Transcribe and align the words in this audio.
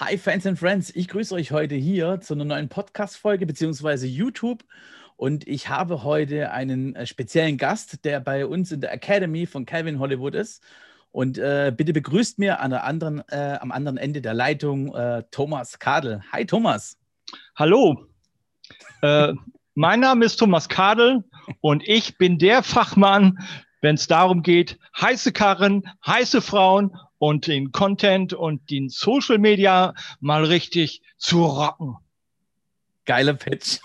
Hi 0.00 0.16
Fans 0.16 0.46
and 0.46 0.56
Friends, 0.56 0.94
ich 0.94 1.08
grüße 1.08 1.34
euch 1.34 1.50
heute 1.50 1.74
hier 1.74 2.20
zu 2.20 2.34
einer 2.34 2.44
neuen 2.44 2.68
Podcast-Folge 2.68 3.46
beziehungsweise 3.46 4.06
YouTube. 4.06 4.62
Und 5.16 5.48
ich 5.48 5.70
habe 5.70 6.04
heute 6.04 6.52
einen 6.52 6.94
äh, 6.94 7.04
speziellen 7.04 7.56
Gast, 7.56 8.04
der 8.04 8.20
bei 8.20 8.46
uns 8.46 8.70
in 8.70 8.80
der 8.80 8.92
Academy 8.92 9.44
von 9.44 9.66
Calvin 9.66 9.98
Hollywood 9.98 10.36
ist. 10.36 10.62
Und 11.10 11.36
äh, 11.38 11.72
bitte 11.76 11.92
begrüßt 11.92 12.38
mir 12.38 12.60
an 12.60 12.70
der 12.70 12.84
anderen, 12.84 13.24
äh, 13.28 13.58
am 13.60 13.72
anderen 13.72 13.98
Ende 13.98 14.20
der 14.22 14.34
Leitung 14.34 14.94
äh, 14.94 15.24
Thomas 15.32 15.80
Kadel. 15.80 16.22
Hi 16.30 16.46
Thomas. 16.46 16.96
Hallo. 17.56 18.06
Äh, 19.02 19.32
mein 19.74 19.98
Name 19.98 20.26
ist 20.26 20.36
Thomas 20.36 20.68
Kadel 20.68 21.24
und 21.60 21.82
ich 21.88 22.18
bin 22.18 22.38
der 22.38 22.62
Fachmann, 22.62 23.36
wenn 23.80 23.94
es 23.94 24.06
darum 24.06 24.42
geht, 24.42 24.78
heiße 25.00 25.32
Karren, 25.32 25.84
heiße 26.06 26.40
Frauen 26.40 26.96
und 27.18 27.46
den 27.46 27.72
Content 27.72 28.32
und 28.32 28.70
den 28.70 28.88
Social 28.88 29.38
Media 29.38 29.94
mal 30.20 30.44
richtig 30.44 31.02
zu 31.16 31.44
rocken. 31.44 31.96
Geiler 33.04 33.34
Pitch. 33.34 33.78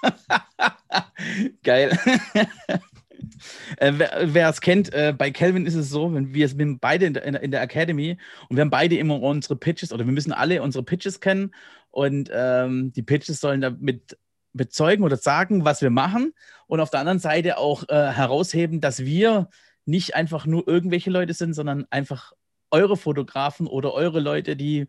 Geil. 1.64 1.98
äh, 3.78 3.94
wer 4.24 4.50
es 4.50 4.62
kennt, 4.62 4.94
äh, 4.94 5.14
bei 5.18 5.32
Kelvin 5.32 5.66
ist 5.66 5.76
es 5.76 5.90
so, 5.90 6.14
wenn 6.14 6.34
wir 6.34 6.48
sind 6.48 6.82
beide 6.82 7.06
in 7.06 7.14
der, 7.14 7.42
in 7.42 7.52
der, 7.52 7.62
Academy 7.62 8.18
und 8.50 8.58
wir 8.58 8.62
haben 8.62 8.70
beide 8.70 8.98
immer 8.98 9.22
unsere 9.22 9.56
Pitches 9.56 9.94
oder 9.94 10.06
wir 10.06 10.12
müssen 10.12 10.34
alle 10.34 10.62
unsere 10.62 10.84
Pitches 10.84 11.20
kennen 11.22 11.54
und 11.90 12.30
ähm, 12.34 12.92
die 12.92 13.02
Pitches 13.04 13.40
sollen 13.40 13.62
damit 13.62 14.18
bezeugen 14.52 15.04
oder 15.04 15.18
sagen, 15.18 15.66
was 15.66 15.82
wir 15.82 15.90
machen 15.90 16.34
und 16.68 16.80
auf 16.80 16.90
der 16.90 17.00
anderen 17.00 17.20
Seite 17.20 17.58
auch 17.58 17.88
äh, 17.90 18.12
herausheben, 18.12 18.82
dass 18.82 19.00
wir 19.00 19.50
nicht 19.86 20.16
einfach 20.16 20.46
nur 20.46 20.68
irgendwelche 20.68 21.10
Leute 21.10 21.34
sind, 21.34 21.54
sondern 21.54 21.86
einfach 21.90 22.34
eure 22.72 22.98
Fotografen 22.98 23.68
oder 23.68 23.94
eure 23.94 24.20
Leute, 24.20 24.56
die 24.56 24.88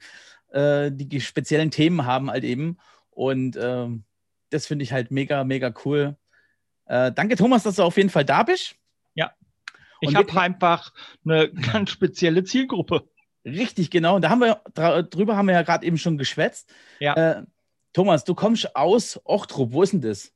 äh, 0.51 0.91
die 0.93 1.21
speziellen 1.21 1.71
Themen 1.71 2.07
haben 2.07 2.31
halt 2.31 2.45
eben. 2.45 2.79
Und 3.11 3.57
äh, 3.57 3.89
das 4.51 4.67
finde 4.67 4.85
ich 4.85 4.93
halt 4.93 5.11
mega, 5.11 5.45
mega 5.45 5.73
cool. 5.85 6.17
Äh, 6.87 7.13
danke, 7.13 7.37
Thomas, 7.37 7.63
dass 7.63 7.77
du 7.77 7.83
auf 7.83 7.97
jeden 7.97 8.11
Fall 8.11 8.25
da 8.25 8.43
bist. 8.43 8.77
Ja. 9.15 9.33
Ich 10.01 10.15
habe 10.15 10.41
einfach 10.41 10.93
eine 11.25 11.51
ganz 11.51 11.91
spezielle 11.91 12.45
Zielgruppe. 12.45 13.09
Richtig, 13.45 13.91
genau. 13.91 14.17
Und 14.17 14.23
da 14.23 14.31
haben 14.31 14.41
wir 14.41 14.63
drüber 15.03 15.37
haben 15.37 15.47
wir 15.47 15.55
ja 15.55 15.63
gerade 15.63 15.87
eben 15.87 15.99
schon 15.99 16.17
geschwätzt. 16.17 16.73
Ja. 17.01 17.15
Äh, 17.15 17.43
Thomas, 17.93 18.25
du 18.25 18.35
kommst 18.35 18.75
aus 18.75 19.21
Ochtrup. 19.25 19.73
Wo 19.73 19.83
ist 19.83 19.93
denn 19.93 20.01
das? 20.01 20.33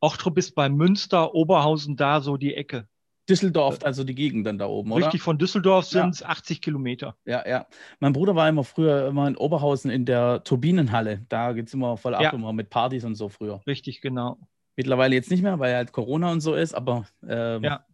Ochtrup 0.00 0.38
ist 0.38 0.54
bei 0.54 0.68
Münster, 0.68 1.34
Oberhausen, 1.34 1.96
da 1.96 2.20
so 2.20 2.36
die 2.36 2.54
Ecke. 2.54 2.88
Düsseldorf, 3.28 3.78
also 3.84 4.02
die 4.02 4.14
Gegend 4.14 4.46
dann 4.46 4.58
da 4.58 4.66
oben, 4.66 4.90
oder? 4.92 5.06
Richtig, 5.06 5.22
von 5.22 5.38
Düsseldorf 5.38 5.86
sind 5.86 6.14
es 6.14 6.20
ja. 6.20 6.28
80 6.28 6.62
Kilometer. 6.62 7.16
Ja, 7.24 7.46
ja. 7.46 7.66
Mein 8.00 8.12
Bruder 8.12 8.34
war 8.34 8.48
immer 8.48 8.64
früher 8.64 9.06
immer 9.06 9.28
in 9.28 9.36
Oberhausen 9.36 9.90
in 9.90 10.04
der 10.04 10.42
Turbinenhalle. 10.42 11.24
Da 11.28 11.52
geht 11.52 11.68
es 11.68 11.74
immer 11.74 11.96
voll 11.96 12.14
ab, 12.14 12.22
ja. 12.22 12.32
immer 12.32 12.52
mit 12.52 12.70
Partys 12.70 13.04
und 13.04 13.14
so 13.14 13.28
früher. 13.28 13.60
Richtig, 13.66 14.00
genau. 14.00 14.38
Mittlerweile 14.76 15.14
jetzt 15.14 15.30
nicht 15.30 15.42
mehr, 15.42 15.58
weil 15.58 15.74
halt 15.74 15.92
Corona 15.92 16.32
und 16.32 16.40
so 16.40 16.54
ist, 16.54 16.74
aber. 16.74 17.06
Ähm, 17.26 17.62
ja. 17.62 17.84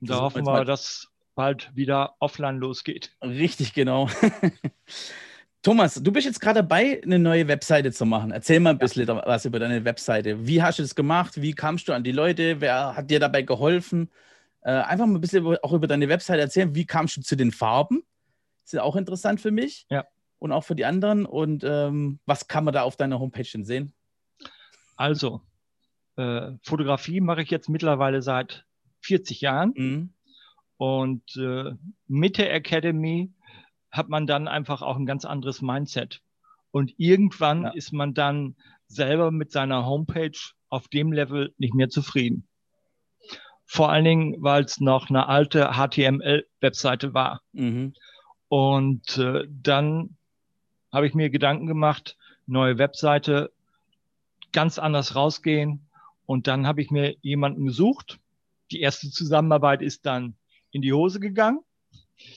Da 0.00 0.20
hoffen 0.20 0.46
wir, 0.46 0.64
dass 0.64 1.08
bald 1.34 1.70
wieder 1.74 2.14
offline 2.18 2.58
losgeht. 2.58 3.16
Richtig, 3.22 3.72
genau. 3.72 4.08
Thomas, 5.68 5.96
du 6.02 6.10
bist 6.10 6.24
jetzt 6.24 6.40
gerade 6.40 6.60
dabei, 6.60 6.98
eine 7.04 7.18
neue 7.18 7.46
Webseite 7.46 7.92
zu 7.92 8.06
machen. 8.06 8.30
Erzähl 8.30 8.58
mal 8.58 8.70
ein 8.70 8.78
bisschen 8.78 9.06
ja. 9.06 9.22
was 9.26 9.44
über 9.44 9.58
deine 9.58 9.84
Webseite. 9.84 10.46
Wie 10.46 10.62
hast 10.62 10.78
du 10.78 10.82
das 10.82 10.94
gemacht? 10.94 11.42
Wie 11.42 11.52
kamst 11.52 11.88
du 11.88 11.92
an 11.92 12.02
die 12.02 12.12
Leute? 12.12 12.62
Wer 12.62 12.96
hat 12.96 13.10
dir 13.10 13.20
dabei 13.20 13.42
geholfen? 13.42 14.08
Äh, 14.62 14.70
einfach 14.70 15.04
mal 15.04 15.16
ein 15.16 15.20
bisschen 15.20 15.44
auch 15.44 15.74
über 15.74 15.86
deine 15.86 16.08
Webseite 16.08 16.40
erzählen. 16.40 16.74
Wie 16.74 16.86
kamst 16.86 17.18
du 17.18 17.20
zu 17.20 17.36
den 17.36 17.52
Farben? 17.52 18.02
Das 18.62 18.72
ist 18.72 18.78
auch 18.78 18.96
interessant 18.96 19.42
für 19.42 19.50
mich 19.50 19.84
ja. 19.90 20.06
und 20.38 20.52
auch 20.52 20.64
für 20.64 20.74
die 20.74 20.86
anderen. 20.86 21.26
Und 21.26 21.64
ähm, 21.64 22.18
was 22.24 22.48
kann 22.48 22.64
man 22.64 22.72
da 22.72 22.84
auf 22.84 22.96
deiner 22.96 23.20
Homepage 23.20 23.44
denn 23.52 23.66
sehen? 23.66 23.92
Also, 24.96 25.42
äh, 26.16 26.52
Fotografie 26.62 27.20
mache 27.20 27.42
ich 27.42 27.50
jetzt 27.50 27.68
mittlerweile 27.68 28.22
seit 28.22 28.64
40 29.02 29.42
Jahren. 29.42 29.74
Mhm. 29.76 30.12
Und 30.78 31.36
äh, 31.36 31.74
mit 32.06 32.38
der 32.38 32.54
Academy 32.54 33.34
hat 33.90 34.08
man 34.08 34.26
dann 34.26 34.48
einfach 34.48 34.82
auch 34.82 34.96
ein 34.96 35.06
ganz 35.06 35.24
anderes 35.24 35.62
Mindset. 35.62 36.20
Und 36.70 36.94
irgendwann 36.98 37.62
ja. 37.62 37.70
ist 37.70 37.92
man 37.92 38.14
dann 38.14 38.56
selber 38.86 39.30
mit 39.30 39.52
seiner 39.52 39.86
Homepage 39.86 40.38
auf 40.68 40.88
dem 40.88 41.12
Level 41.12 41.54
nicht 41.58 41.74
mehr 41.74 41.88
zufrieden. 41.88 42.46
Vor 43.64 43.90
allen 43.90 44.04
Dingen, 44.04 44.36
weil 44.38 44.64
es 44.64 44.80
noch 44.80 45.10
eine 45.10 45.28
alte 45.28 45.72
HTML-Webseite 45.72 47.14
war. 47.14 47.42
Mhm. 47.52 47.94
Und 48.48 49.18
äh, 49.18 49.46
dann 49.48 50.16
habe 50.90 51.06
ich 51.06 51.14
mir 51.14 51.28
Gedanken 51.28 51.66
gemacht, 51.66 52.16
neue 52.46 52.78
Webseite, 52.78 53.52
ganz 54.52 54.78
anders 54.78 55.14
rausgehen. 55.14 55.86
Und 56.24 56.46
dann 56.46 56.66
habe 56.66 56.80
ich 56.80 56.90
mir 56.90 57.16
jemanden 57.20 57.66
gesucht. 57.66 58.20
Die 58.70 58.80
erste 58.80 59.10
Zusammenarbeit 59.10 59.82
ist 59.82 60.06
dann 60.06 60.36
in 60.70 60.80
die 60.82 60.92
Hose 60.92 61.20
gegangen. 61.20 61.60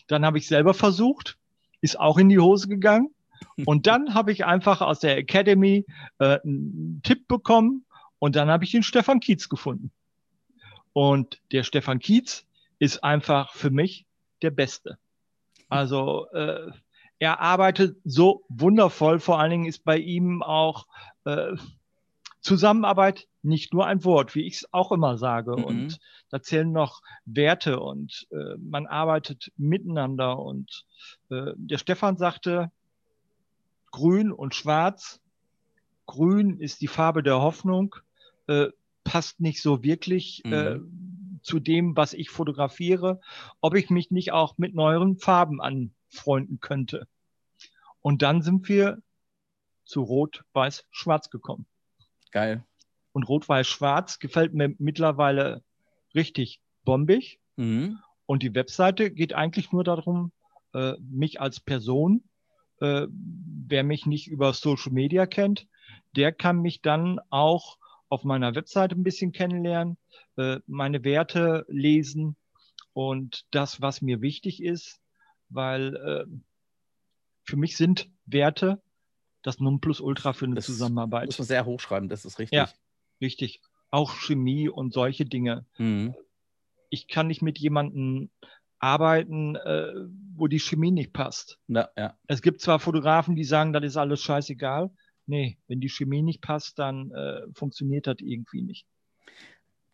Dann 0.08 0.26
habe 0.26 0.38
ich 0.38 0.48
selber 0.48 0.74
versucht 0.74 1.38
ist 1.82 2.00
auch 2.00 2.18
in 2.18 2.30
die 2.30 2.40
Hose 2.40 2.68
gegangen. 2.68 3.14
Und 3.66 3.88
dann 3.88 4.14
habe 4.14 4.32
ich 4.32 4.46
einfach 4.46 4.82
aus 4.82 5.00
der 5.00 5.18
Academy 5.18 5.86
äh, 6.20 6.40
einen 6.44 7.02
Tipp 7.04 7.28
bekommen 7.28 7.86
und 8.20 8.36
dann 8.36 8.50
habe 8.50 8.64
ich 8.64 8.72
den 8.72 8.84
Stefan 8.84 9.20
Kietz 9.20 9.50
gefunden. 9.50 9.92
Und 10.94 11.42
der 11.52 11.64
Stefan 11.64 11.98
Kietz 11.98 12.46
ist 12.78 13.04
einfach 13.04 13.54
für 13.54 13.72
mich 13.72 14.06
der 14.44 14.52
Beste. 14.52 15.00
Also 15.70 16.28
äh, 16.34 16.70
er 17.18 17.40
arbeitet 17.40 17.98
so 18.04 18.44
wundervoll. 18.50 19.20
Vor 19.20 19.40
allen 19.40 19.52
Dingen 19.52 19.66
ist 19.66 19.84
bei 19.84 19.98
ihm 19.98 20.44
auch 20.44 20.86
äh, 21.26 21.54
Zusammenarbeit 22.42 23.28
nicht 23.44 23.74
nur 23.74 23.86
ein 23.86 24.04
Wort, 24.04 24.36
wie 24.36 24.46
ich 24.46 24.56
es 24.56 24.74
auch 24.74 24.92
immer 24.92 25.18
sage. 25.18 25.56
Mhm. 25.58 25.64
Und 25.64 26.00
da 26.30 26.42
zählen 26.42 26.72
noch 26.72 27.02
Werte 27.26 27.80
und 27.80 28.28
äh, 28.32 28.58
man 28.58 28.88
arbeitet 28.88 29.52
miteinander. 29.58 30.40
Und 30.40 30.86
äh, 31.30 31.54
der 31.56 31.78
Stefan 31.78 32.18
sagte, 32.18 32.72
grün 33.92 34.32
und 34.32 34.56
schwarz. 34.56 35.22
Grün 36.08 36.60
ist 36.60 36.82
die 36.82 36.88
Farbe 36.88 37.24
der 37.24 37.42
Hoffnung, 37.42 37.96
äh, 38.48 38.68
passt 39.04 39.40
nicht 39.40 39.62
so 39.62 39.84
wirklich 39.84 40.44
äh, 40.46 40.76
mhm. 40.76 41.40
zu 41.42 41.60
dem, 41.60 41.96
was 41.96 42.14
ich 42.14 42.30
fotografiere, 42.30 43.22
ob 43.62 43.76
ich 43.76 43.90
mich 43.90 44.12
nicht 44.12 44.32
auch 44.32 44.58
mit 44.58 44.74
neueren 44.74 45.18
Farben 45.18 45.62
anfreunden 45.62 46.60
könnte. 46.60 47.08
Und 48.02 48.24
dann 48.24 48.42
sind 48.42 48.68
wir 48.68 49.02
zu 49.86 50.02
Rot, 50.02 50.44
Weiß, 50.54 50.86
Schwarz 50.92 51.30
gekommen. 51.30 51.66
Geil. 52.32 52.64
Und 53.12 53.28
Rot-Weiß-Schwarz 53.28 54.20
gefällt 54.20 54.54
mir 54.54 54.74
mittlerweile 54.78 55.64
richtig 56.16 56.62
bombig. 56.84 57.40
Mhm. 57.58 58.00
Und 58.26 58.44
die 58.44 58.56
Webseite 58.56 59.12
geht 59.12 59.34
eigentlich 59.34 59.72
nur 59.72 59.84
darum, 59.84 60.32
äh, 60.74 60.94
mich 61.00 61.42
als 61.42 61.60
Person, 61.60 62.24
äh, 62.80 63.08
wer 63.10 63.84
mich 63.84 64.06
nicht 64.06 64.28
über 64.28 64.54
Social 64.54 64.92
Media 64.92 65.26
kennt, 65.26 65.68
der 66.16 66.32
kann 66.32 66.62
mich 66.62 66.82
dann 66.82 67.20
auch 67.30 67.78
auf 68.10 68.24
meiner 68.24 68.56
Webseite 68.56 68.96
ein 68.96 69.04
bisschen 69.04 69.32
kennenlernen, 69.32 69.98
äh, 70.38 70.60
meine 70.68 71.04
Werte 71.04 71.66
lesen 71.70 72.36
und 72.94 73.46
das, 73.52 73.82
was 73.82 74.02
mir 74.02 74.22
wichtig 74.22 74.62
ist, 74.62 75.00
weil 75.50 75.96
äh, 75.96 76.26
für 77.44 77.58
mich 77.58 77.78
sind 77.78 78.10
Werte 78.26 78.82
das 79.42 79.60
Nonplusultra 79.60 80.34
für 80.34 80.46
eine 80.46 80.56
das 80.56 80.66
Zusammenarbeit. 80.66 81.28
Muss 81.28 81.40
man 81.40 81.48
sehr 81.48 81.66
hochschreiben, 81.66 82.10
das 82.10 82.26
ist 82.26 82.40
richtig. 82.40 82.56
Ja, 82.56 82.70
richtig. 83.20 83.62
Auch 83.90 84.14
Chemie 84.14 84.70
und 84.70 84.94
solche 84.94 85.26
Dinge. 85.26 85.66
Mhm. 85.78 86.16
Ich 86.90 87.08
kann 87.08 87.28
nicht 87.28 87.42
mit 87.42 87.60
jemandem 87.60 88.30
arbeiten, 88.80 89.56
äh, 89.56 89.94
wo 90.36 90.48
die 90.48 90.60
Chemie 90.60 90.92
nicht 90.92 91.14
passt. 91.14 91.60
Ja, 91.68 91.90
ja. 91.96 92.18
Es 92.28 92.42
gibt 92.42 92.62
zwar 92.62 92.80
Fotografen, 92.80 93.36
die 93.36 93.44
sagen, 93.44 93.74
das 93.74 93.84
ist 93.84 93.98
alles 93.98 94.22
scheißegal. 94.22 94.90
Nee, 95.28 95.60
wenn 95.68 95.80
die 95.80 95.90
Chemie 95.90 96.24
nicht 96.24 96.42
passt, 96.42 96.80
dann 96.80 97.12
äh, 97.12 97.42
funktioniert 97.54 98.08
das 98.08 98.18
irgendwie 98.20 98.64
nicht. 98.64 98.88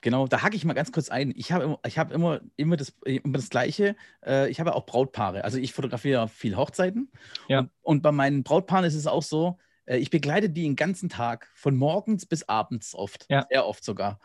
Genau, 0.02 0.28
da 0.28 0.44
hacke 0.44 0.56
ich 0.56 0.64
mal 0.64 0.74
ganz 0.74 0.92
kurz 0.92 1.10
ein. 1.10 1.34
Ich 1.36 1.52
habe 1.52 1.80
ich 1.86 1.98
hab 1.98 2.12
immer, 2.12 2.42
immer, 2.56 2.78
das, 2.78 2.94
immer 3.04 3.38
das 3.38 3.50
Gleiche. 3.50 3.96
Äh, 4.26 4.50
ich 4.50 4.60
habe 4.60 4.76
auch 4.76 4.86
Brautpaare. 4.86 5.44
Also 5.44 5.58
ich 5.58 5.74
fotografiere 5.74 6.28
viel 6.28 6.56
Hochzeiten. 6.56 7.12
Ja. 7.48 7.60
Und, 7.60 7.72
und, 7.82 8.02
bei 8.04 8.12
meinen 8.12 8.44
Brautpaaren 8.44 8.86
ist 8.86 8.96
es 8.96 9.08
auch 9.08 9.24
so, 9.24 9.58
äh, 9.86 9.98
ich 9.98 10.12
begleite 10.12 10.50
die 10.50 10.64
den 10.64 10.76
ganzen 10.76 11.10
Tag, 11.10 11.50
von 11.56 11.76
morgens 11.76 12.26
bis 12.26 12.48
abends 12.48 12.94
oft. 12.94 13.26
Ja. 13.30 13.48
Sehr 13.50 13.66
oft 13.66 13.84
sogar. 13.84 14.20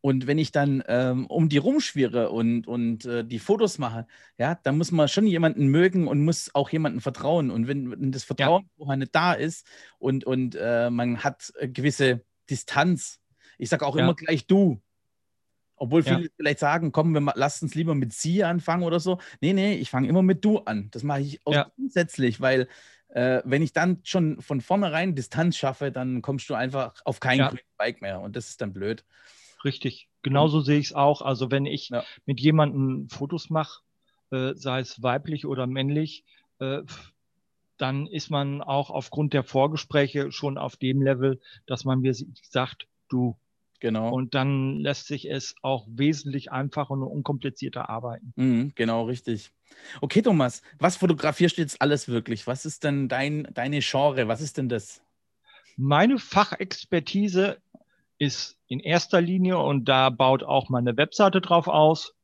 Und 0.00 0.26
wenn 0.26 0.38
ich 0.38 0.52
dann 0.52 0.82
ähm, 0.86 1.26
um 1.26 1.48
die 1.48 1.58
rumschwirre 1.58 2.30
und, 2.30 2.68
und 2.68 3.04
äh, 3.04 3.24
die 3.24 3.40
Fotos 3.40 3.78
mache, 3.78 4.06
ja, 4.38 4.54
dann 4.62 4.78
muss 4.78 4.92
man 4.92 5.08
schon 5.08 5.26
jemanden 5.26 5.66
mögen 5.66 6.06
und 6.06 6.24
muss 6.24 6.54
auch 6.54 6.70
jemanden 6.70 7.00
vertrauen. 7.00 7.50
Und 7.50 7.66
wenn, 7.66 7.90
wenn 7.90 8.12
das 8.12 8.24
Vertrauen 8.24 8.62
ja. 8.62 8.68
vorher 8.76 8.96
nicht 8.96 9.14
da 9.14 9.32
ist 9.32 9.66
und, 9.98 10.24
und 10.24 10.54
äh, 10.54 10.88
man 10.90 11.24
hat 11.24 11.52
äh, 11.58 11.68
gewisse 11.68 12.24
Distanz, 12.48 13.20
ich 13.58 13.68
sage 13.68 13.84
auch 13.84 13.96
ja. 13.96 14.04
immer 14.04 14.14
gleich 14.14 14.46
du, 14.46 14.80
obwohl 15.78 16.02
viele 16.02 16.24
ja. 16.24 16.28
vielleicht 16.36 16.58
sagen, 16.58 16.92
komm, 16.92 17.12
wir 17.12 17.32
lass 17.34 17.62
uns 17.62 17.74
lieber 17.74 17.94
mit 17.94 18.12
sie 18.12 18.44
anfangen 18.44 18.82
oder 18.82 19.00
so. 19.00 19.18
Nee, 19.40 19.52
nee, 19.52 19.74
ich 19.74 19.90
fange 19.90 20.08
immer 20.08 20.22
mit 20.22 20.44
du 20.44 20.58
an. 20.58 20.88
Das 20.90 21.02
mache 21.02 21.20
ich 21.20 21.40
auch 21.46 21.54
ja. 21.54 21.70
grundsätzlich, 21.74 22.40
weil 22.40 22.68
äh, 23.08 23.40
wenn 23.44 23.62
ich 23.62 23.72
dann 23.72 24.00
schon 24.04 24.40
von 24.40 24.60
vornherein 24.60 25.14
Distanz 25.14 25.56
schaffe, 25.56 25.90
dann 25.90 26.22
kommst 26.22 26.48
du 26.50 26.54
einfach 26.54 26.94
auf 27.04 27.20
kein 27.20 27.38
ja. 27.38 27.52
Bike 27.78 28.02
mehr 28.02 28.20
und 28.20 28.36
das 28.36 28.48
ist 28.50 28.60
dann 28.60 28.72
blöd. 28.72 29.04
Richtig, 29.64 30.08
genauso 30.22 30.60
sehe 30.60 30.78
ich 30.78 30.86
es 30.86 30.94
auch. 30.94 31.22
Also 31.22 31.50
wenn 31.50 31.66
ich 31.66 31.88
ja. 31.88 32.04
mit 32.26 32.40
jemandem 32.40 33.08
Fotos 33.08 33.50
mache, 33.50 33.80
äh, 34.30 34.54
sei 34.54 34.80
es 34.80 35.02
weiblich 35.02 35.46
oder 35.46 35.66
männlich, 35.66 36.24
äh, 36.60 36.82
dann 37.78 38.06
ist 38.06 38.30
man 38.30 38.60
auch 38.60 38.90
aufgrund 38.90 39.32
der 39.32 39.44
Vorgespräche 39.44 40.32
schon 40.32 40.58
auf 40.58 40.76
dem 40.76 41.00
Level, 41.00 41.40
dass 41.66 41.84
man 41.84 42.00
mir 42.00 42.14
sagt, 42.42 42.86
du. 43.08 43.36
Genau. 43.80 44.12
Und 44.12 44.34
dann 44.34 44.76
lässt 44.76 45.06
sich 45.06 45.30
es 45.30 45.54
auch 45.62 45.86
wesentlich 45.88 46.50
einfacher 46.50 46.92
und 46.92 47.02
unkomplizierter 47.02 47.88
arbeiten. 47.88 48.32
Mhm, 48.36 48.72
genau, 48.74 49.04
richtig. 49.04 49.52
Okay, 50.00 50.22
Thomas, 50.22 50.62
was 50.78 50.96
fotografierst 50.96 51.58
du 51.58 51.62
jetzt 51.62 51.80
alles 51.80 52.08
wirklich? 52.08 52.46
Was 52.46 52.64
ist 52.64 52.84
denn 52.84 53.08
dein, 53.08 53.46
deine 53.54 53.80
Genre? 53.80 54.26
Was 54.26 54.40
ist 54.40 54.58
denn 54.58 54.68
das? 54.68 55.00
Meine 55.76 56.18
Fachexpertise 56.18 57.58
ist 58.18 58.58
in 58.66 58.80
erster 58.80 59.20
Linie, 59.20 59.58
und 59.58 59.84
da 59.84 60.10
baut 60.10 60.42
auch 60.42 60.68
meine 60.68 60.96
Webseite 60.96 61.40
drauf 61.40 61.68
aus, 61.68 62.14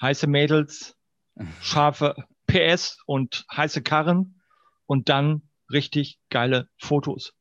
heiße 0.00 0.26
Mädels, 0.26 0.96
scharfe 1.60 2.16
PS 2.46 2.98
und 3.06 3.46
heiße 3.54 3.82
Karren 3.82 4.40
und 4.86 5.08
dann 5.08 5.42
richtig 5.70 6.18
geile 6.30 6.68
Fotos. 6.76 7.34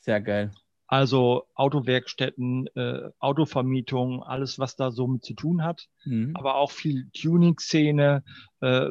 Sehr 0.00 0.20
geil. 0.20 0.50
Also 0.88 1.44
Autowerkstätten, 1.54 2.66
äh, 2.74 3.10
Autovermietung, 3.18 4.22
alles, 4.22 4.58
was 4.58 4.74
da 4.74 4.90
so 4.90 5.06
mit 5.06 5.22
zu 5.22 5.34
tun 5.34 5.62
hat. 5.62 5.86
Mhm. 6.04 6.32
Aber 6.34 6.56
auch 6.56 6.70
viel 6.70 7.10
Tuning-Szene. 7.12 8.24
Äh, 8.60 8.88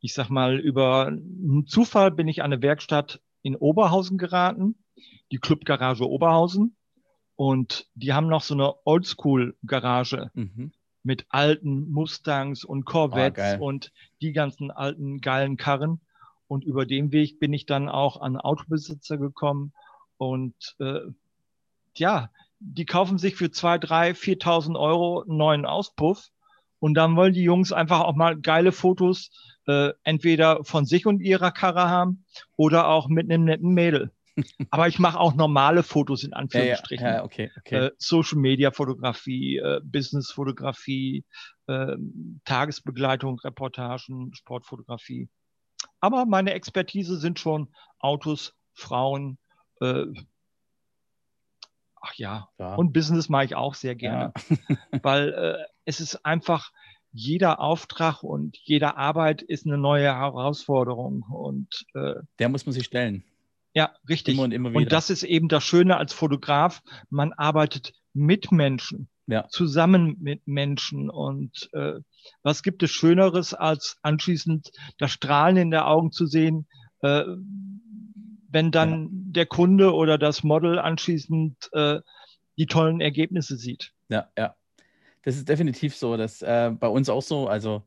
ich 0.00 0.14
sag 0.14 0.30
mal, 0.30 0.58
über 0.58 1.06
einen 1.06 1.66
Zufall 1.66 2.10
bin 2.10 2.28
ich 2.28 2.42
an 2.42 2.52
eine 2.52 2.62
Werkstatt 2.62 3.20
in 3.42 3.56
Oberhausen 3.56 4.16
geraten, 4.16 4.82
die 5.30 5.36
Clubgarage 5.36 6.08
Oberhausen. 6.08 6.76
Und 7.34 7.88
die 7.94 8.14
haben 8.14 8.28
noch 8.28 8.42
so 8.42 8.54
eine 8.54 8.74
Oldschool-Garage 8.86 10.30
mhm. 10.32 10.72
mit 11.02 11.26
alten 11.28 11.90
Mustangs 11.90 12.64
und 12.64 12.86
Corvettes 12.86 13.58
oh, 13.60 13.66
und 13.66 13.92
die 14.22 14.32
ganzen 14.32 14.70
alten 14.70 15.20
geilen 15.20 15.58
Karren. 15.58 16.00
Und 16.48 16.64
über 16.64 16.86
den 16.86 17.12
Weg 17.12 17.38
bin 17.38 17.52
ich 17.52 17.66
dann 17.66 17.90
auch 17.90 18.18
an 18.18 18.38
Autobesitzer 18.38 19.18
gekommen. 19.18 19.74
Und 20.18 20.54
äh, 20.78 21.00
ja, 21.94 22.30
die 22.58 22.86
kaufen 22.86 23.18
sich 23.18 23.36
für 23.36 23.50
zwei, 23.50 23.78
drei, 23.78 24.10
4.000 24.10 24.78
Euro 24.78 25.22
einen 25.22 25.36
neuen 25.36 25.66
Auspuff. 25.66 26.28
Und 26.78 26.94
dann 26.94 27.16
wollen 27.16 27.32
die 27.32 27.42
Jungs 27.42 27.72
einfach 27.72 28.00
auch 28.00 28.14
mal 28.14 28.38
geile 28.38 28.72
Fotos, 28.72 29.30
äh, 29.66 29.92
entweder 30.04 30.64
von 30.64 30.84
sich 30.84 31.06
und 31.06 31.20
ihrer 31.20 31.50
Karre 31.50 31.88
haben 31.88 32.24
oder 32.56 32.88
auch 32.88 33.08
mit 33.08 33.30
einem 33.30 33.44
netten 33.44 33.72
Mädel. 33.72 34.12
Aber 34.70 34.86
ich 34.86 34.98
mache 34.98 35.18
auch 35.18 35.34
normale 35.34 35.82
Fotos 35.82 36.22
in 36.22 36.34
Anführungsstrichen. 36.34 37.06
Ja, 37.06 37.12
ja, 37.12 37.18
ja 37.18 37.24
okay, 37.24 37.50
okay. 37.58 37.86
Äh, 37.86 37.90
Social 37.96 38.38
Media 38.38 38.70
Fotografie, 38.70 39.56
äh, 39.56 39.80
Business 39.82 40.30
Fotografie, 40.30 41.24
äh, 41.66 41.96
Tagesbegleitung, 42.44 43.38
Reportagen, 43.40 44.34
Sportfotografie. 44.34 45.28
Aber 46.00 46.26
meine 46.26 46.52
Expertise 46.52 47.18
sind 47.18 47.38
schon 47.38 47.68
Autos, 47.98 48.54
Frauen, 48.74 49.38
äh, 49.80 50.04
ach 52.00 52.14
ja, 52.14 52.48
ja, 52.58 52.74
und 52.74 52.92
Business 52.92 53.28
mache 53.28 53.44
ich 53.44 53.54
auch 53.54 53.74
sehr 53.74 53.94
gerne, 53.94 54.32
ja. 54.48 54.76
weil 55.02 55.32
äh, 55.32 55.64
es 55.84 56.00
ist 56.00 56.24
einfach, 56.24 56.72
jeder 57.12 57.60
Auftrag 57.60 58.22
und 58.22 58.58
jede 58.58 58.96
Arbeit 58.96 59.40
ist 59.40 59.66
eine 59.66 59.78
neue 59.78 60.14
Herausforderung 60.14 61.22
und 61.22 61.86
äh, 61.94 62.14
der 62.38 62.48
muss 62.48 62.66
man 62.66 62.72
sich 62.72 62.84
stellen. 62.84 63.24
Ja, 63.72 63.94
richtig. 64.08 64.34
Immer 64.34 64.44
und, 64.44 64.52
immer 64.52 64.70
wieder. 64.70 64.78
und 64.78 64.92
das 64.92 65.10
ist 65.10 65.22
eben 65.22 65.48
das 65.48 65.62
Schöne 65.62 65.96
als 65.96 66.12
Fotograf. 66.12 66.82
Man 67.10 67.32
arbeitet 67.34 67.92
mit 68.14 68.50
Menschen, 68.50 69.08
ja. 69.26 69.46
zusammen 69.48 70.16
mit 70.20 70.46
Menschen. 70.46 71.10
Und 71.10 71.68
äh, 71.74 72.00
was 72.42 72.62
gibt 72.62 72.82
es 72.82 72.90
Schöneres, 72.90 73.52
als 73.52 73.98
anschließend 74.02 74.70
das 74.98 75.10
Strahlen 75.10 75.58
in 75.58 75.70
der 75.70 75.88
Augen 75.88 76.10
zu 76.10 76.26
sehen, 76.26 76.66
äh, 77.02 77.24
wenn 78.56 78.70
dann 78.70 79.02
ja. 79.02 79.08
der 79.10 79.46
Kunde 79.46 79.92
oder 79.92 80.16
das 80.16 80.42
Model 80.42 80.78
anschließend 80.78 81.68
äh, 81.74 82.00
die 82.56 82.64
tollen 82.64 83.02
Ergebnisse 83.02 83.58
sieht. 83.58 83.92
Ja, 84.08 84.30
ja. 84.38 84.56
Das 85.24 85.36
ist 85.36 85.46
definitiv 85.46 85.94
so. 85.94 86.16
Das 86.16 86.40
äh, 86.40 86.70
bei 86.70 86.88
uns 86.88 87.10
auch 87.10 87.20
so. 87.20 87.48
Also 87.48 87.82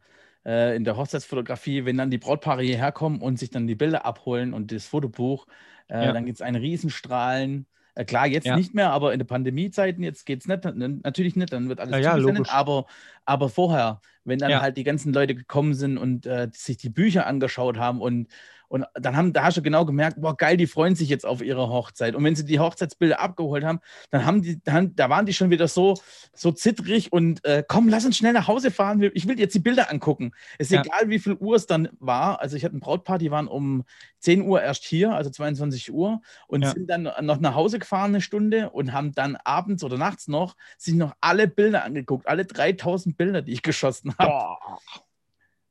äh, 0.45 0.75
in 0.75 0.83
der 0.83 0.95
Hochzeitsfotografie, 0.95 1.85
wenn 1.85 1.97
dann 1.97 2.11
die 2.11 2.19
Brautpaare 2.19 2.61
hierher 2.61 2.91
kommen 2.91 3.19
und 3.19 3.39
sich 3.39 3.49
dann 3.49 3.65
die 3.65 3.73
Bilder 3.73 4.05
abholen 4.05 4.53
und 4.53 4.71
das 4.71 4.85
Fotobuch, 4.85 5.47
äh, 5.87 6.05
ja. 6.05 6.13
Dann 6.13 6.27
gibt 6.27 6.35
es 6.35 6.43
einen 6.43 6.61
Riesenstrahlen. 6.61 7.65
Äh, 7.95 8.05
klar, 8.05 8.27
jetzt 8.27 8.45
ja. 8.45 8.55
nicht 8.55 8.75
mehr, 8.75 8.91
aber 8.91 9.11
in 9.11 9.17
der 9.17 9.25
Pandemiezeiten 9.25 10.03
jetzt 10.03 10.27
geht 10.27 10.41
es 10.41 10.47
nicht, 10.47 10.63
natürlich 11.03 11.35
nicht, 11.35 11.51
dann 11.51 11.67
wird 11.67 11.79
alles 11.79 12.05
ja, 12.05 12.11
zugesendet, 12.11 12.53
aber, 12.53 12.85
aber 13.25 13.49
vorher, 13.49 14.01
wenn 14.23 14.39
dann 14.39 14.61
halt 14.61 14.77
die 14.77 14.83
ganzen 14.83 15.13
Leute 15.13 15.35
gekommen 15.35 15.73
sind 15.73 15.97
und 15.97 16.25
äh, 16.25 16.49
sich 16.51 16.77
die 16.77 16.89
Bücher 16.89 17.25
angeschaut 17.25 17.77
haben 17.77 18.01
und 18.01 18.27
und 18.69 18.85
dann 18.93 19.17
haben, 19.17 19.33
da 19.33 19.43
hast 19.43 19.57
du 19.57 19.63
genau 19.63 19.83
gemerkt, 19.83 20.21
boah, 20.21 20.37
geil, 20.37 20.55
die 20.55 20.67
freuen 20.67 20.95
sich 20.95 21.09
jetzt 21.09 21.25
auf 21.25 21.41
ihre 21.41 21.69
Hochzeit. 21.69 22.13
Und 22.15 22.23
wenn 22.23 22.35
sie 22.35 22.45
die 22.45 22.59
Hochzeitsbilder 22.59 23.19
abgeholt 23.19 23.63
haben, 23.63 23.79
dann 24.11 24.25
haben 24.25 24.43
die, 24.43 24.63
dann, 24.63 24.95
da 24.95 25.09
waren 25.09 25.25
die 25.25 25.33
schon 25.33 25.49
wieder 25.49 25.67
so, 25.67 25.95
so 26.33 26.51
zittrig 26.51 27.11
und 27.11 27.43
äh, 27.45 27.63
komm, 27.67 27.89
lass 27.89 28.05
uns 28.05 28.15
schnell 28.15 28.33
nach 28.33 28.47
Hause 28.47 28.69
fahren. 28.69 29.01
Ich 29.15 29.27
will 29.27 29.39
jetzt 29.39 29.55
die 29.55 29.59
Bilder 29.59 29.89
angucken. 29.91 30.33
Es 30.59 30.67
ist 30.67 30.73
ja. 30.73 30.83
egal, 30.83 31.09
wie 31.09 31.17
viel 31.17 31.33
Uhr 31.33 31.55
es 31.55 31.65
dann 31.65 31.89
war. 31.99 32.41
Also 32.41 32.55
ich 32.55 32.63
hatte 32.63 32.77
ein 32.77 32.79
Brautpaar, 32.79 33.17
die 33.17 33.31
waren 33.31 33.47
um 33.47 33.85
10 34.19 34.43
Uhr 34.43 34.61
erst 34.61 34.83
hier, 34.83 35.13
also 35.13 35.31
22 35.31 35.91
Uhr, 35.91 36.21
und 36.47 36.61
ja. 36.61 36.71
sind 36.71 36.87
dann 36.89 37.09
noch 37.21 37.39
nach 37.39 37.55
Hause 37.55 37.79
gefahren 37.79 38.11
eine 38.11 38.21
Stunde 38.21 38.69
und 38.69 38.93
haben 38.93 39.13
dann 39.13 39.35
abends 39.35 39.83
oder 39.83 39.97
nachts 39.97 40.27
noch 40.27 40.55
sich 40.77 40.93
noch 40.93 41.15
alle 41.21 41.47
Bilder 41.47 41.83
angeguckt, 41.85 42.27
alle 42.27 42.45
3000 42.45 43.17
Bilder, 43.17 43.41
die 43.41 43.53
ich 43.53 43.63
geschossen 43.63 44.08
habe. 44.19 44.57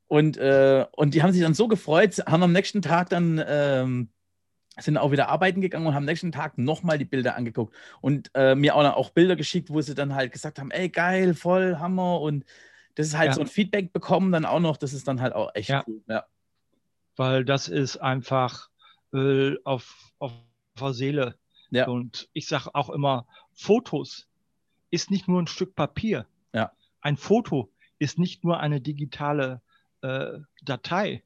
Und, 0.07 0.37
äh, 0.37 0.85
und 0.95 1.13
die 1.13 1.21
haben 1.21 1.31
sich 1.31 1.41
dann 1.41 1.53
so 1.53 1.67
gefreut, 1.67 2.17
haben 2.25 2.41
am 2.41 2.51
nächsten 2.51 2.81
Tag 2.81 3.09
dann 3.09 3.43
ähm, 3.45 4.09
sind 4.81 4.97
auch 4.97 5.11
wieder 5.11 5.29
arbeiten 5.29 5.61
gegangen 5.61 5.85
und 5.85 5.93
haben 5.93 6.03
am 6.03 6.05
nächsten 6.05 6.31
Tag 6.31 6.57
nochmal 6.57 6.97
die 6.97 7.05
Bilder 7.05 7.35
angeguckt 7.35 7.75
und 8.01 8.31
äh, 8.33 8.55
mir 8.55 8.75
auch, 8.75 8.83
auch 8.95 9.09
Bilder 9.11 9.35
geschickt, 9.35 9.69
wo 9.69 9.81
sie 9.81 9.95
dann 9.95 10.15
halt 10.15 10.31
gesagt 10.31 10.59
haben, 10.59 10.71
ey 10.71 10.89
geil, 10.89 11.33
voll 11.33 11.77
Hammer 11.77 12.21
und 12.21 12.45
das 12.95 13.07
ist 13.07 13.17
halt 13.17 13.29
ja. 13.29 13.33
so 13.33 13.41
ein 13.41 13.47
Feedback 13.47 13.93
bekommen 13.93 14.31
dann 14.31 14.45
auch 14.45 14.59
noch, 14.59 14.77
das 14.77 14.93
ist 14.93 15.07
dann 15.07 15.21
halt 15.21 15.33
auch 15.33 15.51
echt 15.53 15.69
ja. 15.69 15.83
cool. 15.87 16.01
Ja. 16.07 16.25
Weil 17.15 17.45
das 17.45 17.67
ist 17.67 17.97
einfach 17.97 18.69
äh, 19.13 19.55
auf, 19.63 20.13
auf 20.19 20.31
der 20.79 20.93
Seele. 20.93 21.35
Ja. 21.71 21.87
Und 21.87 22.29
ich 22.33 22.47
sage 22.47 22.73
auch 22.73 22.89
immer, 22.89 23.27
Fotos 23.53 24.27
ist 24.89 25.11
nicht 25.11 25.27
nur 25.27 25.41
ein 25.41 25.47
Stück 25.47 25.75
Papier. 25.75 26.25
Ja. 26.53 26.71
Ein 27.01 27.17
Foto 27.17 27.69
ist 27.99 28.17
nicht 28.17 28.43
nur 28.43 28.59
eine 28.59 28.81
digitale 28.81 29.61
äh, 30.01 30.39
Datei, 30.63 31.23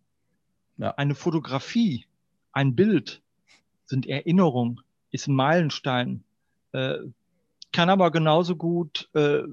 ja. 0.77 0.91
eine 0.95 1.15
Fotografie, 1.15 2.05
ein 2.51 2.75
Bild 2.75 3.21
sind 3.85 4.07
Erinnerungen, 4.07 4.81
ist 5.11 5.27
ein 5.27 5.35
Meilenstein, 5.35 6.23
äh, 6.71 6.97
kann 7.71 7.89
aber 7.89 8.11
genauso 8.11 8.55
gut 8.55 9.09
äh, 9.13 9.43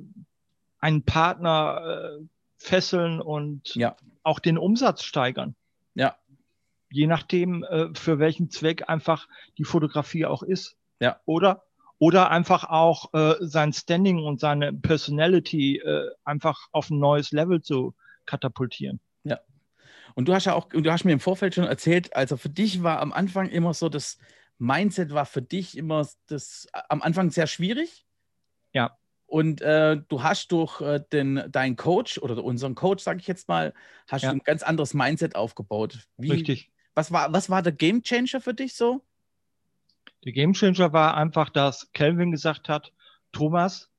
einen 0.81 1.03
Partner 1.03 2.19
äh, 2.21 2.25
fesseln 2.57 3.21
und 3.21 3.75
ja. 3.75 3.97
auch 4.23 4.39
den 4.39 4.59
Umsatz 4.59 5.03
steigern. 5.03 5.55
Ja. 5.95 6.17
Je 6.91 7.07
nachdem, 7.07 7.65
äh, 7.65 7.89
für 7.95 8.19
welchen 8.19 8.50
Zweck 8.50 8.89
einfach 8.89 9.29
die 9.59 9.65
Fotografie 9.65 10.27
auch 10.27 10.43
ist. 10.43 10.77
Ja. 11.00 11.21
Oder 11.25 11.65
oder 12.00 12.30
einfach 12.30 12.64
auch 12.64 13.12
äh, 13.12 13.35
sein 13.40 13.75
Standing 13.75 14.25
und 14.25 14.40
seine 14.40 14.73
Personality 14.73 15.76
äh, 15.76 16.09
einfach 16.25 16.69
auf 16.73 16.88
ein 16.88 16.99
neues 16.99 17.30
Level 17.30 17.61
zu 17.61 17.95
katapultieren. 18.25 19.00
Ja. 19.23 19.38
Und 20.14 20.26
du 20.26 20.35
hast 20.35 20.47
ja 20.47 20.54
auch, 20.54 20.71
du 20.71 20.90
hast 20.90 21.04
mir 21.04 21.12
im 21.12 21.21
Vorfeld 21.21 21.54
schon 21.54 21.64
erzählt, 21.64 22.16
also 22.16 22.38
für 22.38 22.49
dich 22.49 22.83
war 22.83 23.00
am 23.00 23.12
Anfang 23.12 23.50
immer 23.50 23.75
so, 23.75 23.90
das 23.90 24.19
Mindset 24.57 25.12
war 25.12 25.26
für 25.26 25.42
dich 25.42 25.76
immer 25.76 26.09
das 26.26 26.69
am 26.88 27.02
Anfang 27.02 27.30
sehr 27.30 27.47
schwierig. 27.47 28.07
Ja. 28.73 28.97
Und 29.26 29.61
äh, 29.61 29.99
du 30.09 30.23
hast 30.23 30.52
durch 30.52 30.80
äh, 30.80 31.00
den, 31.12 31.45
deinen 31.52 31.76
Coach 31.76 32.16
oder 32.16 32.42
unseren 32.42 32.75
Coach, 32.75 33.04
sage 33.04 33.21
ich 33.21 33.26
jetzt 33.26 33.47
mal, 33.47 33.75
hast 34.09 34.23
ja. 34.23 34.30
du 34.30 34.37
ein 34.37 34.42
ganz 34.42 34.62
anderes 34.62 34.95
Mindset 34.95 35.37
aufgebaut. 35.37 36.09
Wie, 36.16 36.30
Richtig. 36.30 36.73
Was 36.95 37.12
war, 37.12 37.30
was 37.33 37.50
war 37.50 37.61
der 37.61 37.73
Game 37.73 38.02
Changer 38.02 38.40
für 38.40 38.54
dich 38.54 38.75
so? 38.75 39.04
Der 40.25 40.33
Game 40.33 40.53
Changer 40.53 40.93
war 40.93 41.17
einfach, 41.17 41.49
dass 41.49 41.91
Kelvin 41.93 42.31
gesagt 42.31 42.69
hat, 42.69 42.93
Thomas, 43.33 43.91